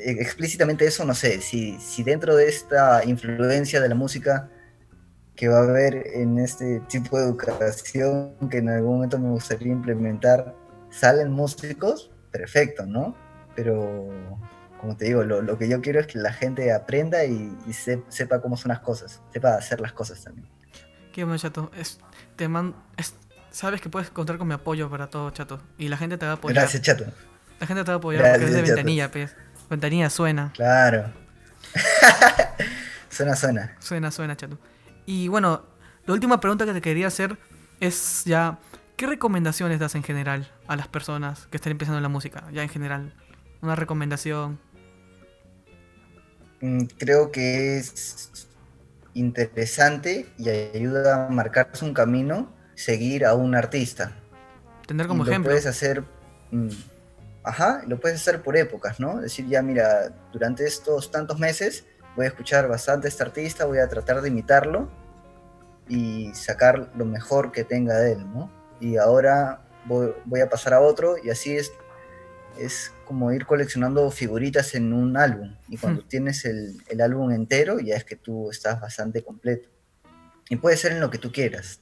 explícitamente 0.05 0.85
eso, 0.85 1.05
no 1.05 1.13
sé, 1.13 1.41
si, 1.41 1.79
si 1.79 2.03
dentro 2.03 2.35
de 2.35 2.47
esta 2.47 3.03
influencia 3.05 3.81
de 3.81 3.89
la 3.89 3.95
música 3.95 4.49
que 5.35 5.47
va 5.47 5.59
a 5.59 5.63
haber 5.63 6.07
en 6.15 6.37
este 6.39 6.81
tipo 6.89 7.17
de 7.17 7.25
educación 7.25 8.35
que 8.49 8.57
en 8.57 8.69
algún 8.69 8.95
momento 8.95 9.17
me 9.19 9.29
gustaría 9.29 9.71
implementar, 9.71 10.55
salen 10.89 11.31
músicos, 11.31 12.11
perfecto, 12.31 12.85
¿no? 12.85 13.15
Pero, 13.55 14.09
como 14.79 14.95
te 14.97 15.05
digo, 15.05 15.23
lo, 15.23 15.41
lo 15.41 15.57
que 15.57 15.67
yo 15.69 15.81
quiero 15.81 15.99
es 15.99 16.07
que 16.07 16.17
la 16.19 16.33
gente 16.33 16.73
aprenda 16.73 17.23
y, 17.25 17.55
y 17.67 17.73
se- 17.73 18.03
sepa 18.09 18.41
cómo 18.41 18.57
son 18.57 18.69
las 18.69 18.79
cosas, 18.79 19.21
sepa 19.33 19.55
hacer 19.55 19.79
las 19.81 19.93
cosas 19.93 20.23
también. 20.23 20.47
Qué 21.13 21.23
bueno, 21.23 21.37
Chato. 21.37 21.71
Es, 21.77 21.99
te 22.35 22.47
man- 22.47 22.75
es- 22.97 23.15
sabes 23.51 23.81
que 23.81 23.89
puedes 23.89 24.09
contar 24.09 24.37
con 24.37 24.47
mi 24.47 24.53
apoyo 24.53 24.89
para 24.89 25.07
todo, 25.09 25.29
Chato. 25.31 25.59
Y 25.77 25.87
la 25.89 25.97
gente 25.97 26.17
te 26.17 26.25
va 26.25 26.33
a 26.33 26.35
apoyar. 26.35 26.63
Gracias, 26.63 26.81
chato. 26.83 27.05
La 27.59 27.67
gente 27.67 27.83
te 27.83 27.89
va 27.91 27.95
a 27.95 27.97
apoyar 27.97 28.21
Gracias, 28.23 28.41
porque 28.41 28.55
de 28.55 28.61
ventanilla, 28.61 29.11
pues. 29.11 29.35
Ventanilla 29.69 30.09
suena. 30.09 30.51
Claro. 30.53 31.11
suena, 33.09 33.35
suena. 33.35 33.75
Suena, 33.79 34.11
suena, 34.11 34.35
chato. 34.35 34.57
Y 35.05 35.27
bueno, 35.27 35.63
la 36.05 36.13
última 36.13 36.39
pregunta 36.39 36.65
que 36.65 36.73
te 36.73 36.81
quería 36.81 37.07
hacer 37.07 37.37
es 37.79 38.23
ya, 38.25 38.59
¿qué 38.97 39.07
recomendaciones 39.07 39.79
das 39.79 39.95
en 39.95 40.03
general 40.03 40.51
a 40.67 40.75
las 40.75 40.87
personas 40.87 41.47
que 41.47 41.57
están 41.57 41.71
empezando 41.71 41.97
en 41.97 42.03
la 42.03 42.09
música? 42.09 42.45
Ya 42.51 42.63
en 42.63 42.69
general, 42.69 43.13
una 43.61 43.75
recomendación. 43.75 44.59
Mm, 46.61 46.83
Creo 46.97 47.31
que 47.31 47.77
es 47.77 48.47
interesante 49.13 50.27
y 50.37 50.49
ayuda 50.49 51.27
a 51.27 51.29
marcarse 51.29 51.85
un 51.85 51.93
camino 51.93 52.51
seguir 52.75 53.25
a 53.25 53.33
un 53.33 53.55
artista. 53.55 54.13
Tener 54.87 55.07
como 55.07 55.23
lo 55.23 55.29
ejemplo. 55.29 55.49
puedes 55.51 55.65
hacer, 55.65 56.03
mm, 56.51 56.69
ajá, 57.49 57.81
lo 57.87 57.99
puedes 57.99 58.21
hacer 58.21 58.41
por 58.41 58.55
épocas, 58.55 58.99
¿no? 58.99 59.19
Decir, 59.19 59.47
ya 59.47 59.61
mira, 59.61 60.13
durante 60.31 60.65
estos 60.65 61.11
tantos 61.11 61.39
meses 61.39 61.85
voy 62.15 62.25
a 62.25 62.29
escuchar 62.29 62.67
bastante 62.67 63.07
a 63.07 63.09
este 63.09 63.23
artista, 63.23 63.65
voy 63.65 63.79
a 63.79 63.87
tratar 63.89 64.21
de 64.21 64.29
imitarlo 64.29 64.89
y 65.87 66.31
sacar 66.35 66.91
lo 66.95 67.05
mejor 67.05 67.51
que 67.51 67.63
tenga 67.63 67.97
de 67.97 68.13
él, 68.13 68.33
¿no? 68.33 68.51
Y 68.79 68.97
ahora 68.97 69.61
voy, 69.85 70.13
voy 70.25 70.41
a 70.41 70.49
pasar 70.49 70.73
a 70.75 70.81
otro 70.81 71.15
y 71.21 71.31
así 71.31 71.55
es, 71.55 71.71
es 72.57 72.93
como 73.05 73.31
ir 73.31 73.47
coleccionando 73.47 74.09
figuritas 74.11 74.75
en 74.75 74.93
un 74.93 75.17
álbum. 75.17 75.55
Y 75.67 75.77
cuando 75.77 76.03
tienes 76.05 76.45
el, 76.45 76.77
el 76.87 77.01
álbum 77.01 77.31
entero, 77.31 77.79
ya 77.79 77.95
es 77.95 78.05
que 78.05 78.15
tú 78.15 78.51
estás 78.51 78.79
bastante 78.79 79.23
completo. 79.23 79.69
Y 80.49 80.57
puede 80.57 80.77
ser 80.77 80.91
en 80.91 80.99
lo 80.99 81.09
que 81.09 81.17
tú 81.17 81.31
quieras. 81.31 81.79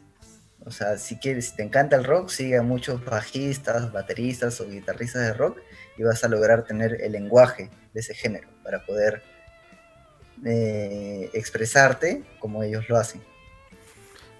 O 0.68 0.72
sea, 0.72 0.98
si 0.98 1.16
quieres, 1.18 1.50
si 1.50 1.56
te 1.56 1.64
encanta 1.64 1.96
el 1.96 2.04
rock, 2.04 2.28
sigue 2.30 2.58
a 2.58 2.62
muchos 2.62 3.04
bajistas, 3.06 3.90
bateristas 3.94 4.60
o 4.60 4.68
guitarristas 4.68 5.22
de 5.22 5.34
rock 5.34 5.60
y 5.98 6.04
vas 6.04 6.24
a 6.26 6.28
lograr 6.28 6.64
tener 6.66 7.02
el 7.02 7.14
lenguaje 7.14 7.70
de 7.94 8.00
ese 8.02 8.14
género 8.14 8.50
para 8.64 8.86
poder 8.86 9.24
eh, 10.46 11.30
expresarte 11.34 12.24
como 12.40 12.64
ellos 12.64 12.88
lo 12.90 12.98
hacen. 12.98 13.22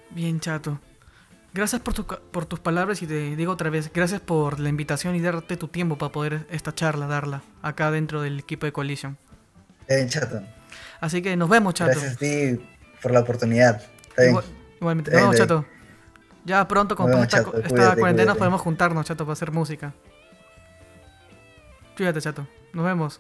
Bien, 0.10 0.40
chato. 0.40 0.80
Gracias 1.54 1.82
por, 1.82 1.94
tu 1.94 2.06
por 2.06 2.46
tus 2.46 2.60
palabras 2.60 3.02
y 3.02 3.08
te 3.08 3.36
digo 3.36 3.52
otra 3.54 3.70
vez, 3.70 3.92
gracias 3.92 4.22
por 4.22 4.60
la 4.60 4.70
invitación 4.70 5.16
y 5.16 5.22
darte 5.22 5.58
tu 5.58 5.70
tiempo 5.70 5.98
para 5.98 6.12
poder 6.12 6.46
esta 6.52 6.76
charla 6.76 7.08
darla 7.08 7.42
acá 7.64 7.90
dentro 7.90 8.22
del 8.22 8.40
equipo 8.40 8.66
de 8.66 8.74
Collision. 8.74 9.18
Bien, 9.88 10.08
chato. 10.10 10.42
Así 11.00 11.22
que 11.22 11.36
nos 11.36 11.50
vemos, 11.50 11.74
chato. 11.74 11.92
Gracias 11.92 12.16
a 12.16 12.18
ti 12.20 12.60
por 13.02 13.12
la 13.12 13.22
oportunidad. 13.22 13.82
Igual- 14.18 14.44
igualmente, 14.80 15.12
nos 15.12 15.22
vemos, 15.22 15.36
chato. 15.38 15.66
Ya 16.48 16.66
pronto, 16.66 16.96
Nos 16.96 17.08
pasa 17.12 17.20
vemos, 17.20 17.24
esta, 17.28 17.38
chato. 17.44 17.58
esta 17.58 17.70
Cuídate, 17.70 18.00
cuarentena, 18.00 18.26
cuídate. 18.32 18.40
podemos 18.40 18.62
juntarnos, 18.62 19.06
chato, 19.06 19.26
para 19.26 19.34
hacer 19.34 19.52
música. 19.52 19.94
Cuídate, 21.98 22.22
chato. 22.22 22.48
Nos 22.72 22.86
vemos. 22.86 23.20